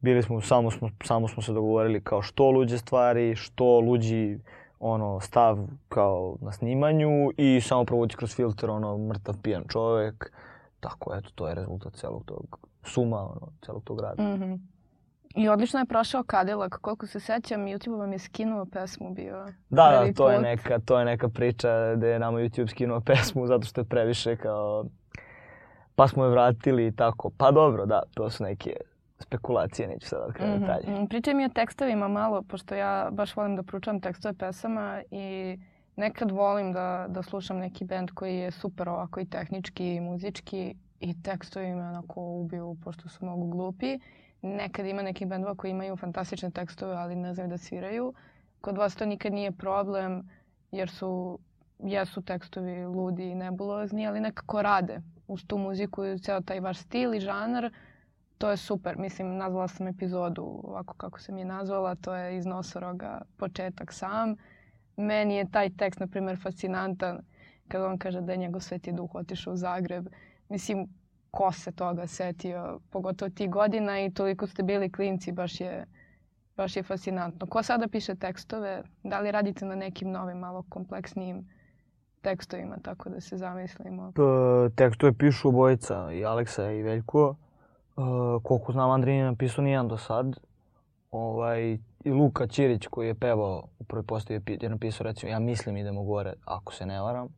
bili 0.00 0.22
smo, 0.22 0.40
samo 0.40 0.70
smo, 0.70 0.90
samo 1.04 1.28
smo 1.28 1.42
se 1.42 1.52
dogovorili 1.52 2.00
kao 2.00 2.22
što 2.22 2.50
luđe 2.50 2.78
stvari, 2.78 3.36
što 3.36 3.80
luđi 3.80 4.38
ono, 4.80 5.20
stav 5.20 5.58
kao 5.88 6.36
na 6.40 6.52
snimanju 6.52 7.30
i 7.36 7.60
samo 7.60 7.84
provući 7.84 8.16
kroz 8.16 8.34
filter 8.34 8.70
ono, 8.70 8.98
mrtav 8.98 9.34
pijan 9.42 9.64
čovek. 9.68 10.32
Tako, 10.80 11.14
eto, 11.14 11.30
to 11.34 11.48
je 11.48 11.54
rezultat 11.54 11.92
celog 11.94 12.24
tog 12.24 12.58
suma, 12.82 13.22
ono, 13.22 13.48
celog 13.64 13.84
tog 13.84 14.00
rada. 14.00 14.22
Mhm. 14.22 14.54
I 15.36 15.48
odlično 15.48 15.80
je 15.80 15.86
prošao 15.86 16.24
Cadillac. 16.24 16.72
Koliko 16.72 17.06
se 17.06 17.20
sećam, 17.20 17.60
YouTube 17.60 17.98
vam 17.98 18.12
je 18.12 18.18
skinuo 18.18 18.66
pesmu 18.66 19.10
bio. 19.10 19.44
Da, 19.70 19.82
da, 19.84 20.12
to 20.12 20.30
je 20.30 20.36
put. 20.36 20.42
neka, 20.42 20.78
to 20.78 20.98
je 20.98 21.04
neka 21.04 21.28
priča 21.28 21.68
gde 21.94 22.08
je 22.08 22.18
nama 22.18 22.38
YouTube 22.38 22.68
skinuo 22.68 23.00
pesmu 23.06 23.46
zato 23.46 23.66
što 23.66 23.80
je 23.80 23.84
previše 23.84 24.36
kao... 24.36 24.84
Pa 25.94 26.08
smo 26.08 26.24
je 26.24 26.30
vratili 26.30 26.86
i 26.86 26.92
tako. 26.92 27.30
Pa 27.30 27.50
dobro, 27.50 27.86
da, 27.86 28.02
to 28.14 28.30
su 28.30 28.44
neke 28.44 28.76
spekulacije, 29.18 29.88
neću 29.88 30.08
sad 30.08 30.20
otkrenuti 30.20 30.56
Mhm, 30.56 30.66
detalje. 30.66 30.90
mhm. 30.90 31.06
Pričaj 31.06 31.34
mi 31.34 31.44
o 31.44 31.48
tekstovima 31.50 32.08
malo, 32.08 32.42
pošto 32.42 32.74
ja 32.74 33.08
baš 33.12 33.36
volim 33.36 33.56
da 33.56 33.62
proučavam 33.62 34.00
tekstove 34.00 34.34
pesama 34.34 35.02
i 35.10 35.58
nekad 35.96 36.30
volim 36.30 36.72
da, 36.72 37.06
da 37.08 37.22
slušam 37.22 37.58
neki 37.58 37.84
band 37.84 38.10
koji 38.10 38.36
je 38.36 38.50
super 38.50 38.88
ovako 38.88 39.20
i 39.20 39.26
tehnički 39.26 39.86
i 39.86 40.00
muzički 40.00 40.74
i 41.00 41.22
tekstovi 41.22 41.66
me 41.68 41.82
onako 41.82 42.20
ubiju 42.22 42.76
pošto 42.84 43.08
su 43.08 43.24
mnogo 43.24 43.46
glupi. 43.46 43.98
Nekad 44.46 44.86
ima 44.86 45.02
neki 45.02 45.26
bendova 45.26 45.54
koji 45.54 45.70
imaju 45.70 45.96
fantastične 45.96 46.50
tekstove, 46.50 46.94
ali 46.96 47.16
ne 47.16 47.34
znaju 47.34 47.48
da 47.48 47.58
sviraju. 47.58 48.14
Kod 48.60 48.78
vas 48.78 48.96
to 48.96 49.06
nikad 49.06 49.32
nije 49.32 49.52
problem 49.52 50.30
jer 50.72 50.90
su, 50.90 51.38
jesu 51.78 52.22
tekstovi 52.22 52.84
ludi 52.84 53.30
i 53.30 53.34
nebulozni, 53.34 54.06
ali 54.06 54.20
nekako 54.20 54.62
rade 54.62 55.00
uz 55.28 55.44
tu 55.46 55.58
muziku 55.58 56.04
i 56.04 56.18
ceo 56.18 56.40
taj 56.40 56.60
vaš 56.60 56.78
stil 56.78 57.14
i 57.14 57.20
žanar 57.20 57.70
to 58.38 58.50
je 58.50 58.56
super. 58.56 58.98
Mislim, 58.98 59.36
nazvala 59.36 59.68
sam 59.68 59.88
epizodu 59.88 60.60
ovako 60.64 60.94
kako 60.94 61.20
sam 61.20 61.38
je 61.38 61.44
nazvala. 61.44 61.94
To 61.94 62.14
je 62.14 62.36
iz 62.36 62.46
Nosoroga 62.46 63.22
početak 63.36 63.92
sam. 63.92 64.36
Meni 64.96 65.36
je 65.36 65.50
taj 65.50 65.70
tekst, 65.76 66.00
na 66.00 66.06
primjer, 66.06 66.38
fascinantan 66.42 67.18
kada 67.68 67.86
on 67.86 67.98
kaže 67.98 68.20
da 68.20 68.32
je 68.32 68.38
njegov 68.38 68.60
sveti 68.60 68.92
duh 68.92 69.14
otišao 69.14 69.52
u 69.52 69.56
Zagreb. 69.56 70.08
Mislim, 70.48 70.88
ko 71.36 71.52
se 71.52 71.72
toga 71.72 72.06
setio, 72.06 72.80
pogotovo 72.90 73.30
ti 73.30 73.48
godina 73.48 74.00
i 74.00 74.10
toliko 74.10 74.46
ste 74.46 74.62
bili 74.62 74.92
klinci, 74.92 75.32
baš 75.32 75.60
je, 75.60 75.86
baš 76.56 76.76
je 76.76 76.82
fascinantno. 76.82 77.46
Ko 77.46 77.62
sada 77.62 77.88
piše 77.88 78.14
tekstove? 78.14 78.82
Da 79.02 79.20
li 79.20 79.30
radite 79.30 79.64
na 79.64 79.74
nekim 79.74 80.10
novim, 80.10 80.38
malo 80.38 80.64
kompleksnijim 80.68 81.44
tekstovima, 82.22 82.76
tako 82.82 83.10
da 83.10 83.20
se 83.20 83.36
zamislimo? 83.36 84.12
P, 84.12 84.22
tekstove 84.76 85.12
pišu 85.12 85.48
obojica, 85.48 86.12
i 86.12 86.24
Aleksa 86.24 86.70
i 86.70 86.82
Veljko. 86.82 87.34
E, 87.36 88.00
koliko 88.42 88.72
znam, 88.72 88.90
Andrej 88.90 89.14
nije 89.14 89.24
napisao 89.24 89.64
nijedan 89.64 89.88
do 89.88 89.96
sad. 89.96 90.36
Ovaj, 91.10 91.78
I 92.04 92.10
Luka 92.10 92.46
Ćirić 92.46 92.86
koji 92.86 93.08
je 93.08 93.14
pevao 93.14 93.68
u 93.78 93.84
prvoj 93.84 94.02
postavi 94.02 94.40
je 94.46 94.58
je 94.62 94.68
napisao 94.68 95.04
recimo 95.04 95.32
ja 95.32 95.38
mislim 95.38 95.76
idemo 95.76 96.02
gore 96.02 96.32
ako 96.44 96.72
se 96.72 96.86
ne 96.86 97.00
varam. 97.00 97.28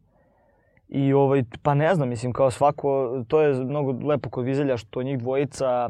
I 0.88 1.12
ovaj, 1.12 1.44
pa 1.62 1.74
ne 1.74 1.94
znam, 1.94 2.08
mislim 2.08 2.32
kao 2.32 2.50
svako, 2.50 3.10
to 3.28 3.40
je 3.40 3.64
mnogo 3.64 4.06
lepo 4.06 4.30
kod 4.30 4.44
Vizelja 4.44 4.76
što 4.76 5.02
njih 5.02 5.18
dvojica 5.18 5.88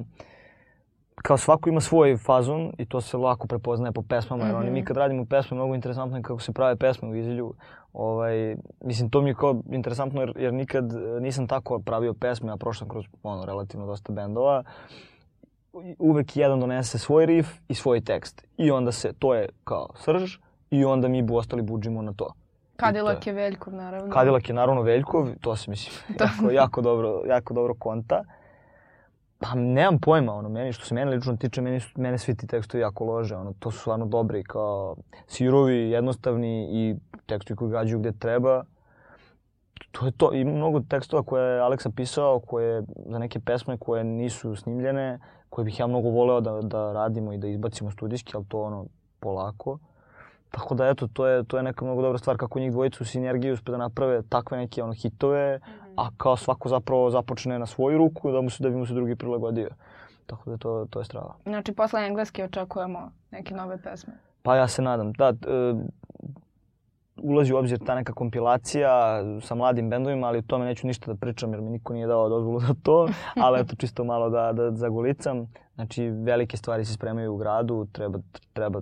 kao 1.14 1.36
svako 1.36 1.68
ima 1.68 1.80
svoj 1.80 2.16
fazon 2.16 2.72
i 2.78 2.86
to 2.86 3.00
se 3.00 3.16
lako 3.16 3.46
prepoznaje 3.46 3.92
po 3.92 4.02
pesmama, 4.02 4.44
jer 4.44 4.54
oni 4.56 4.64
Mhm. 4.64 4.74
mi 4.74 4.84
kad 4.84 4.96
radimo 4.96 5.24
pesme, 5.24 5.54
mnogo 5.54 5.74
interesantno 5.74 6.16
je 6.16 6.22
kako 6.22 6.40
se 6.40 6.52
prave 6.52 6.76
pesme 6.76 7.08
u 7.08 7.12
Vizelju. 7.12 7.54
Ovaj, 7.92 8.56
mislim, 8.80 9.10
to 9.10 9.20
mi 9.22 9.30
je 9.30 9.34
kao 9.34 9.62
interesantno 9.72 10.20
jer, 10.20 10.32
jer 10.36 10.52
nikad 10.54 10.84
nisam 11.20 11.46
tako 11.46 11.78
pravio 11.78 12.14
pesme, 12.14 12.52
a 12.52 12.56
prošao 12.56 12.78
sam 12.78 12.88
kroz 12.88 13.04
ono, 13.22 13.44
relativno 13.44 13.86
dosta 13.86 14.12
bendova. 14.12 14.62
Uvek 15.98 16.36
jedan 16.36 16.60
donese 16.60 16.98
svoj 16.98 17.26
riff 17.26 17.48
i 17.68 17.74
svoj 17.74 18.00
tekst. 18.00 18.46
I 18.56 18.70
onda 18.70 18.92
se, 18.92 19.12
to 19.18 19.34
je 19.34 19.48
kao 19.64 19.88
srž, 19.94 20.36
i 20.70 20.84
onda 20.84 21.08
mi 21.08 21.22
bu 21.22 21.36
ostali 21.36 21.62
buđimo 21.62 22.02
na 22.02 22.12
to. 22.12 22.32
Cadillac 22.80 23.26
je 23.26 23.32
Veljkov, 23.32 23.74
naravno. 23.74 24.14
Cadillac 24.14 24.48
je 24.48 24.54
naravno 24.54 24.82
Veljkov, 24.82 25.28
to 25.40 25.56
se 25.56 25.70
mislim 25.70 25.94
jako, 26.20 26.50
jako, 26.50 26.80
dobro, 26.80 27.22
jako 27.26 27.54
dobro 27.54 27.74
konta. 27.74 28.24
Pa 29.38 29.54
nemam 29.54 29.98
pojma, 29.98 30.34
ono, 30.34 30.48
meni, 30.48 30.72
što 30.72 30.84
se 30.84 30.94
mene 30.94 31.10
lično 31.10 31.36
tiče, 31.36 31.60
meni, 31.60 31.80
su- 31.80 32.00
mene 32.00 32.18
svi 32.18 32.36
ti 32.36 32.46
tekstovi 32.46 32.80
jako 32.82 33.04
lože, 33.04 33.36
ono, 33.36 33.52
to 33.58 33.70
su 33.70 33.78
stvarno 33.78 34.06
dobri, 34.06 34.44
kao 34.44 34.96
sirovi, 35.26 35.90
jednostavni 35.90 36.68
i 36.70 36.96
tekstovi 37.26 37.56
koji 37.56 37.70
gađaju 37.70 37.98
gde 37.98 38.12
treba. 38.12 38.64
To 39.92 40.06
je 40.06 40.12
to. 40.12 40.32
Ima 40.34 40.52
mnogo 40.52 40.80
tekstova 40.80 41.22
koje 41.22 41.54
je 41.54 41.60
Aleksa 41.60 41.90
pisao, 41.90 42.40
koje, 42.40 42.82
za 43.06 43.18
neke 43.18 43.40
pesme 43.40 43.78
koje 43.78 44.04
nisu 44.04 44.56
snimljene, 44.56 45.18
koje 45.50 45.64
bih 45.64 45.80
ja 45.80 45.86
mnogo 45.86 46.08
voleo 46.08 46.40
da, 46.40 46.60
da 46.62 46.92
radimo 46.92 47.32
i 47.32 47.38
da 47.38 47.46
izbacimo 47.48 47.90
studijski, 47.90 48.32
ali 48.36 48.44
to 48.48 48.62
ono, 48.62 48.86
polako. 49.20 49.78
Tako 50.50 50.74
da 50.74 50.88
eto, 50.88 51.06
to 51.06 51.26
je, 51.26 51.44
to 51.44 51.56
je 51.56 51.62
neka 51.62 51.84
mnogo 51.84 52.02
dobra 52.02 52.18
stvar 52.18 52.36
kako 52.36 52.60
njih 52.60 52.72
dvojicu 52.72 53.02
u 53.02 53.06
sinergiji 53.06 53.52
uspe 53.52 53.72
da 53.72 53.78
naprave 53.78 54.22
takve 54.22 54.58
neke 54.58 54.82
ono, 54.82 54.92
hitove, 54.92 55.60
a 55.96 56.08
kao 56.16 56.36
svako 56.36 56.68
zapravo 56.68 57.10
započne 57.10 57.58
na 57.58 57.66
svoju 57.66 57.98
ruku 57.98 58.32
da, 58.32 58.40
mu 58.40 58.50
se, 58.50 58.62
da 58.62 58.70
bi 58.70 58.76
mu 58.76 58.86
se 58.86 58.94
drugi 58.94 59.16
prilagodio. 59.16 59.68
Tako 60.26 60.50
da 60.50 60.56
to, 60.56 60.86
to 60.90 60.98
je 60.98 61.04
strava. 61.04 61.34
Znači, 61.42 61.72
posle 61.72 62.06
engleske 62.06 62.44
očekujemo 62.44 63.12
neke 63.30 63.54
nove 63.54 63.82
pesme. 63.82 64.12
Pa 64.42 64.56
ja 64.56 64.68
se 64.68 64.82
nadam. 64.82 65.12
Da, 65.12 65.28
e, 65.28 65.34
ulazi 67.22 67.52
u 67.52 67.56
obzir 67.56 67.78
ta 67.86 67.94
neka 67.94 68.12
kompilacija 68.12 69.22
sa 69.42 69.54
mladim 69.54 69.90
bendovima, 69.90 70.26
ali 70.26 70.38
o 70.38 70.42
tome 70.42 70.64
neću 70.64 70.86
ništa 70.86 71.12
da 71.12 71.18
pričam 71.18 71.52
jer 71.52 71.60
mi 71.60 71.70
niko 71.70 71.92
nije 71.92 72.06
dao 72.06 72.28
dozvolu 72.28 72.60
za 72.60 72.74
to, 72.82 73.08
ali 73.44 73.60
eto 73.60 73.76
čisto 73.76 74.04
malo 74.04 74.30
da, 74.30 74.52
da 74.52 74.70
zagolicam. 74.70 75.46
Znači 75.74 76.08
velike 76.08 76.56
stvari 76.56 76.84
se 76.84 76.92
spremaju 76.92 77.34
u 77.34 77.36
gradu, 77.36 77.86
treba, 77.92 78.18
treba 78.52 78.80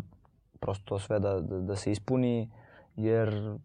prosto 0.57 0.85
to 0.85 0.99
sve 0.99 1.19
da, 1.19 1.41
da, 1.41 1.61
da 1.61 1.77
se 1.77 1.93
ispuni 1.93 2.51
jer, 2.97 3.59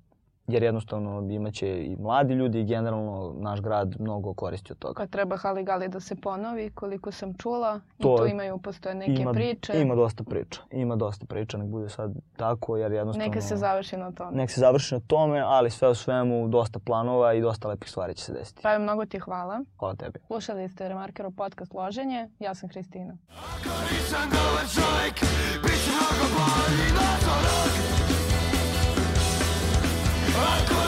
jer 0.47 0.63
jednostavno 0.63 1.27
imaće 1.31 1.85
i 1.85 1.95
mladi 1.99 2.33
ljudi 2.33 2.59
i 2.59 2.65
generalno 2.65 3.33
naš 3.37 3.61
grad 3.61 3.95
mnogo 3.99 4.33
koristi 4.33 4.71
od 4.71 4.79
toga. 4.79 4.93
Kad 4.93 5.09
treba 5.09 5.37
Hali 5.37 5.63
Gali 5.63 5.87
da 5.87 5.99
se 5.99 6.15
ponovi, 6.15 6.69
koliko 6.69 7.11
sam 7.11 7.33
čula, 7.33 7.79
To 7.97 8.15
i 8.15 8.17
tu 8.17 8.25
imaju, 8.27 8.57
postoje 8.57 8.95
neke 8.95 9.21
ima, 9.21 9.33
priče. 9.33 9.81
Ima 9.81 9.95
dosta 9.95 10.23
priča, 10.23 10.61
ima 10.71 10.95
dosta 10.95 11.25
priča, 11.25 11.57
nek 11.57 11.67
bude 11.67 11.89
sad 11.89 12.11
tako 12.37 12.77
jer 12.77 12.91
jednostavno... 12.91 13.27
Neka 13.27 13.41
se 13.41 13.55
završi 13.55 13.97
na 13.97 14.11
tome. 14.11 14.37
nek 14.37 14.51
se 14.51 14.59
završi 14.59 14.95
na 14.95 15.01
tome, 15.07 15.39
ali 15.39 15.69
sve 15.69 15.89
u 15.89 15.95
svemu 15.95 16.47
dosta 16.47 16.79
planova 16.79 17.33
i 17.33 17.41
dosta 17.41 17.67
lepih 17.67 17.89
stvari 17.89 18.15
će 18.15 18.23
se 18.23 18.33
desiti. 18.33 18.61
Pravi, 18.61 18.83
mnogo 18.83 19.05
ti 19.05 19.19
hvala. 19.19 19.63
Hvala 19.79 19.95
tebi. 19.95 20.19
Slušali 20.27 20.69
ste 20.69 20.89
Remarkerov 20.89 21.31
podcast 21.31 21.73
Loženje. 21.73 22.29
Ja 22.39 22.55
sam 22.55 22.69
Hristina. 22.69 23.17
Nisam 23.91 24.29
dobar 24.29 24.65
čovjek, 24.73 25.15
Alcohol, 30.33 30.80